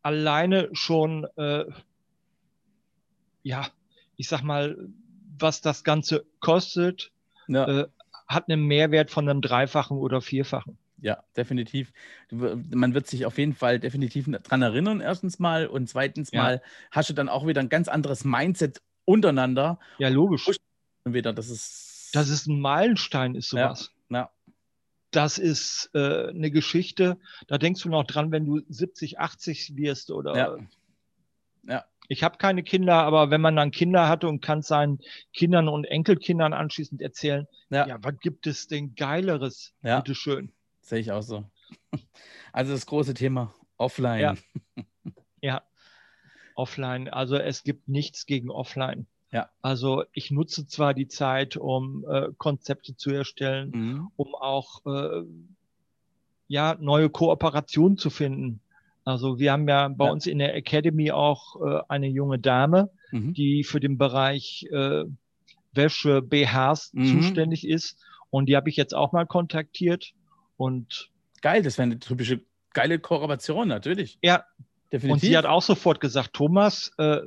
alleine 0.03 0.69
schon, 0.73 1.27
äh, 1.37 1.65
ja, 3.43 3.67
ich 4.17 4.29
sag 4.29 4.43
mal, 4.43 4.89
was 5.37 5.61
das 5.61 5.83
Ganze 5.83 6.25
kostet, 6.39 7.11
ja. 7.49 7.83
äh, 7.83 7.89
hat 8.27 8.49
einen 8.49 8.67
Mehrwert 8.67 9.11
von 9.11 9.29
einem 9.29 9.41
Dreifachen 9.41 9.99
oder 9.99 10.21
Vierfachen. 10.21 10.79
Ja, 11.03 11.25
definitiv. 11.37 11.93
Man 12.31 12.95
wird 12.95 13.09
sich 13.09 13.27
auf 13.27 13.37
jeden 13.37 13.55
Fall 13.55 13.81
definitiv 13.81 14.31
daran 14.31 14.63
erinnern, 14.63 15.01
erstens 15.01 15.41
mal. 15.41 15.67
Und 15.67 15.89
zweitens 15.89 16.31
ja. 16.31 16.43
mal 16.43 16.63
hast 16.93 17.11
du 17.11 17.13
dann 17.13 17.29
auch 17.29 17.47
wieder 17.47 17.61
ein 17.61 17.69
ganz 17.69 17.89
anderes 17.89 18.25
Mindset 18.25 18.81
untereinander. 19.05 19.81
Ja, 19.99 20.09
logisch. 20.09 20.49
Wieder, 21.05 21.33
das 21.33 21.51
ist. 21.51 22.11
Das 22.15 22.29
ist 22.29 22.47
ein 22.47 22.61
Meilenstein, 22.61 23.35
ist 23.35 23.49
sowas. 23.49 23.91
Ja. 24.11 24.17
ja. 24.17 24.31
Das 25.11 25.39
ist 25.39 25.91
äh, 25.93 26.29
eine 26.29 26.51
Geschichte, 26.51 27.19
da 27.47 27.59
denkst 27.59 27.83
du 27.83 27.91
noch 27.91 28.05
dran, 28.05 28.31
wenn 28.31 28.47
du 28.47 28.61
70, 28.69 29.19
80 29.19 29.77
wirst 29.77 30.11
oder 30.11 30.37
ja. 30.37 30.57
ja. 31.65 31.85
Ich 32.09 32.23
habe 32.23 32.37
keine 32.37 32.63
Kinder, 32.63 32.95
aber 32.95 33.31
wenn 33.31 33.41
man 33.41 33.57
dann 33.57 33.71
Kinder 33.71 34.09
hatte 34.09 34.29
und 34.29 34.41
kann 34.41 34.63
seinen 34.63 34.99
Kindern 35.33 35.69
und 35.69 35.85
Enkelkindern 35.85 36.53
anschließend 36.53 37.01
erzählen, 37.01 37.47
ja, 37.71 37.87
ja 37.87 37.99
was 38.03 38.19
gibt 38.21 38.47
es 38.47 38.67
denn 38.67 38.95
Geileres? 38.95 39.73
Ja. 39.83 40.01
Bitteschön. 40.01 40.53
Sehe 40.81 40.99
ich 40.99 41.13
auch 41.13 41.23
so. 41.23 41.45
Also 42.55 42.73
das 42.73 42.85
große 42.85 43.15
Thema 43.15 43.55
Offline. 43.79 44.21
Ja. 44.21 44.35
ja. 45.41 45.63
Offline. 46.55 47.09
Also 47.09 47.37
es 47.37 47.65
gibt 47.65 47.89
nichts 47.89 48.27
gegen 48.27 48.51
Offline. 48.51 49.07
Ja. 49.31 49.49
Also 49.63 50.05
ich 50.13 50.31
nutze 50.31 50.67
zwar 50.67 50.93
die 50.93 51.09
Zeit, 51.09 51.57
um 51.57 52.05
äh, 52.07 52.29
Konzepte 52.37 52.95
zu 52.95 53.11
erstellen, 53.11 53.71
mhm. 53.71 54.11
um 54.17 54.35
auch 54.35 54.85
äh, 54.85 55.23
ja 56.47 56.77
neue 56.79 57.09
Kooperationen 57.09 57.97
zu 57.97 58.11
finden. 58.11 58.61
Also 59.05 59.39
wir 59.39 59.53
haben 59.53 59.69
ja 59.69 59.89
bei 59.89 60.07
ja. 60.07 60.13
uns 60.13 60.27
in 60.27 60.39
der 60.39 60.55
Academy 60.55 61.11
auch 61.11 61.61
äh, 61.61 61.81
eine 61.89 62.07
junge 62.07 62.39
Dame, 62.39 62.91
mhm. 63.11 63.35
die 63.35 63.65
für 63.65 63.81
den 63.81 63.99
Bereich 63.99 64.67
äh, 64.71 65.05
Wäsche, 65.73 66.23
BHs 66.23 66.93
mhm. 66.93 67.07
zuständig 67.07 67.67
ist. 67.67 67.99
Und 68.31 68.47
die 68.47 68.57
habe 68.57 68.69
ich 68.71 68.77
jetzt 68.77 68.95
auch 68.95 69.13
mal 69.13 69.27
kontaktiert. 69.27 70.13
Und 70.57 71.11
geil, 71.41 71.63
das 71.63 71.79
wäre 71.79 71.87
eine 71.87 71.99
typische 71.99 72.41
geile 72.73 72.99
Kooperation, 72.99 73.69
natürlich. 73.69 74.19
Ja, 74.23 74.45
definitiv. 74.93 75.13
Und 75.13 75.21
sie 75.21 75.37
hat 75.37 75.47
auch 75.47 75.63
sofort 75.63 76.01
gesagt, 76.01 76.33
Thomas, 76.33 76.93
äh, 76.99 77.21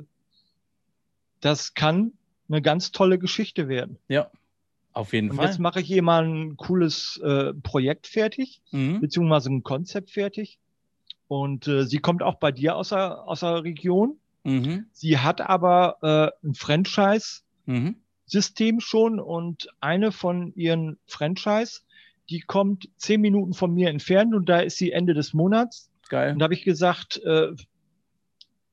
das 1.40 1.74
kann 1.74 2.12
eine 2.48 2.62
ganz 2.62 2.92
tolle 2.92 3.18
Geschichte 3.18 3.68
werden. 3.68 3.98
Ja, 4.08 4.30
auf 4.92 5.12
jeden 5.12 5.30
und 5.30 5.36
Fall. 5.36 5.46
Jetzt 5.46 5.58
mache 5.58 5.80
ich 5.80 5.86
hier 5.86 6.02
mal 6.02 6.24
ein 6.24 6.56
cooles 6.56 7.20
äh, 7.22 7.52
Projekt 7.52 8.06
fertig, 8.06 8.62
mhm. 8.70 9.00
beziehungsweise 9.00 9.50
ein 9.50 9.62
Konzept 9.62 10.10
fertig. 10.10 10.58
Und 11.28 11.68
äh, 11.68 11.84
sie 11.84 11.98
kommt 11.98 12.22
auch 12.22 12.36
bei 12.36 12.52
dir 12.52 12.76
aus 12.76 12.90
der, 12.90 13.24
aus 13.24 13.40
der 13.40 13.64
Region. 13.64 14.18
Mhm. 14.44 14.86
Sie 14.92 15.18
hat 15.18 15.40
aber 15.40 15.96
äh, 16.02 16.30
ein 16.46 16.54
Franchise-System 16.54 18.74
mhm. 18.76 18.80
schon 18.80 19.18
und 19.18 19.68
eine 19.80 20.12
von 20.12 20.54
ihren 20.54 20.98
Franchise, 21.06 21.80
die 22.30 22.38
kommt 22.40 22.88
zehn 22.96 23.20
Minuten 23.20 23.52
von 23.54 23.74
mir 23.74 23.90
entfernt 23.90 24.34
und 24.34 24.48
da 24.48 24.60
ist 24.60 24.78
sie 24.78 24.92
Ende 24.92 25.14
des 25.14 25.34
Monats. 25.34 25.90
Geil. 26.08 26.32
Und 26.32 26.38
da 26.38 26.44
habe 26.44 26.54
ich 26.54 26.62
gesagt, 26.62 27.20
äh, 27.24 27.48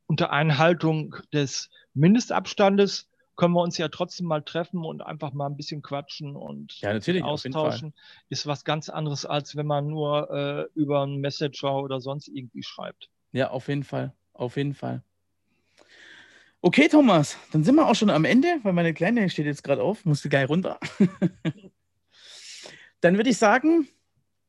unter 0.06 0.32
Einhaltung 0.32 1.16
des 1.32 1.72
Mindestabstandes 1.94 3.08
können 3.36 3.54
wir 3.54 3.62
uns 3.62 3.78
ja 3.78 3.88
trotzdem 3.88 4.28
mal 4.28 4.42
treffen 4.42 4.86
und 4.86 5.02
einfach 5.02 5.34
mal 5.34 5.48
ein 5.48 5.58
bisschen 5.58 5.82
quatschen 5.82 6.36
und 6.36 6.80
ja, 6.82 6.94
natürlich, 6.94 7.24
austauschen. 7.24 7.94
Ist 8.30 8.46
was 8.46 8.64
ganz 8.64 8.90
anderes, 8.90 9.26
als 9.26 9.56
wenn 9.56 9.66
man 9.66 9.88
nur 9.88 10.30
äh, 10.30 10.80
über 10.80 11.04
einen 11.04 11.20
Messenger 11.20 11.78
oder 11.78 12.00
sonst 12.00 12.28
irgendwie 12.28 12.64
schreibt. 12.64 13.10
Ja, 13.32 13.50
auf 13.50 13.68
jeden 13.68 13.84
Fall. 13.84 14.14
Auf 14.34 14.58
jeden 14.58 14.74
Fall. 14.74 15.04
Okay, 16.62 16.88
Thomas, 16.88 17.38
dann 17.52 17.64
sind 17.64 17.76
wir 17.76 17.88
auch 17.88 17.96
schon 17.96 18.10
am 18.10 18.24
Ende, 18.24 18.60
weil 18.64 18.74
meine 18.74 18.94
Kleine 18.94 19.30
steht 19.30 19.46
jetzt 19.46 19.64
gerade 19.64 19.84
auf, 19.84 20.06
musste 20.06 20.30
gleich 20.30 20.48
runter. 20.48 20.80
dann 23.02 23.18
würde 23.18 23.30
ich 23.30 23.38
sagen, 23.38 23.90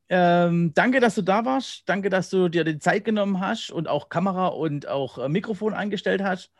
ähm, 0.08 0.72
danke, 0.74 1.00
dass 1.00 1.16
du 1.16 1.22
da 1.22 1.44
warst. 1.44 1.82
Danke, 1.86 2.10
dass 2.10 2.30
du 2.30 2.48
dir 2.48 2.64
die 2.64 2.78
Zeit 2.78 3.04
genommen 3.04 3.40
hast 3.40 3.70
und 3.70 3.88
auch 3.88 4.10
Kamera 4.10 4.48
und 4.48 4.86
auch 4.86 5.18
äh, 5.18 5.28
Mikrofon 5.28 5.74
eingestellt 5.74 6.22
hast. 6.22 6.52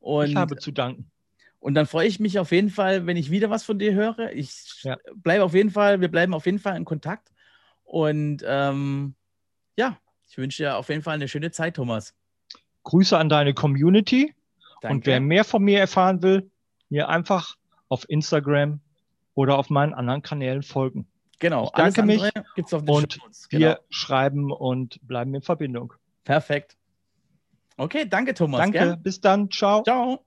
Und, 0.00 0.30
ich 0.30 0.36
habe 0.36 0.56
zu 0.56 0.72
danken. 0.72 1.10
Und 1.58 1.74
dann 1.74 1.86
freue 1.86 2.06
ich 2.06 2.20
mich 2.20 2.38
auf 2.38 2.52
jeden 2.52 2.70
Fall, 2.70 3.06
wenn 3.06 3.16
ich 3.16 3.30
wieder 3.30 3.50
was 3.50 3.64
von 3.64 3.78
dir 3.78 3.92
höre. 3.94 4.32
Ich 4.32 4.82
ja. 4.82 4.96
bleibe 5.14 5.44
auf 5.44 5.54
jeden 5.54 5.70
Fall, 5.70 6.00
wir 6.00 6.08
bleiben 6.08 6.34
auf 6.34 6.46
jeden 6.46 6.58
Fall 6.58 6.76
in 6.76 6.84
Kontakt. 6.84 7.32
Und 7.84 8.44
ähm, 8.46 9.14
ja, 9.76 9.98
ich 10.28 10.38
wünsche 10.38 10.62
dir 10.62 10.76
auf 10.76 10.88
jeden 10.88 11.02
Fall 11.02 11.14
eine 11.14 11.28
schöne 11.28 11.50
Zeit, 11.50 11.76
Thomas. 11.76 12.14
Grüße 12.84 13.16
an 13.16 13.28
deine 13.28 13.54
Community. 13.54 14.34
Danke. 14.80 14.94
Und 14.94 15.06
wer 15.06 15.20
mehr 15.20 15.44
von 15.44 15.62
mir 15.62 15.80
erfahren 15.80 16.22
will, 16.22 16.50
mir 16.88 17.08
einfach 17.08 17.56
auf 17.88 18.08
Instagram 18.08 18.80
oder 19.34 19.58
auf 19.58 19.70
meinen 19.70 19.94
anderen 19.94 20.22
Kanälen 20.22 20.62
folgen. 20.62 21.06
Genau. 21.38 21.64
Ich 21.64 21.70
danke 21.70 22.02
mich 22.02 22.22
gibt's 22.54 22.72
auf 22.72 22.82
und 22.88 23.14
Shows. 23.14 23.46
wir 23.50 23.58
genau. 23.58 23.80
schreiben 23.90 24.52
und 24.52 24.98
bleiben 25.06 25.34
in 25.34 25.42
Verbindung. 25.42 25.92
Perfekt. 26.24 26.76
Okay, 27.76 28.06
danke 28.08 28.32
Thomas. 28.32 28.60
Danke, 28.60 28.78
gell? 28.78 28.96
bis 28.96 29.20
dann. 29.20 29.50
Ciao. 29.50 29.82
Ciao. 29.82 30.25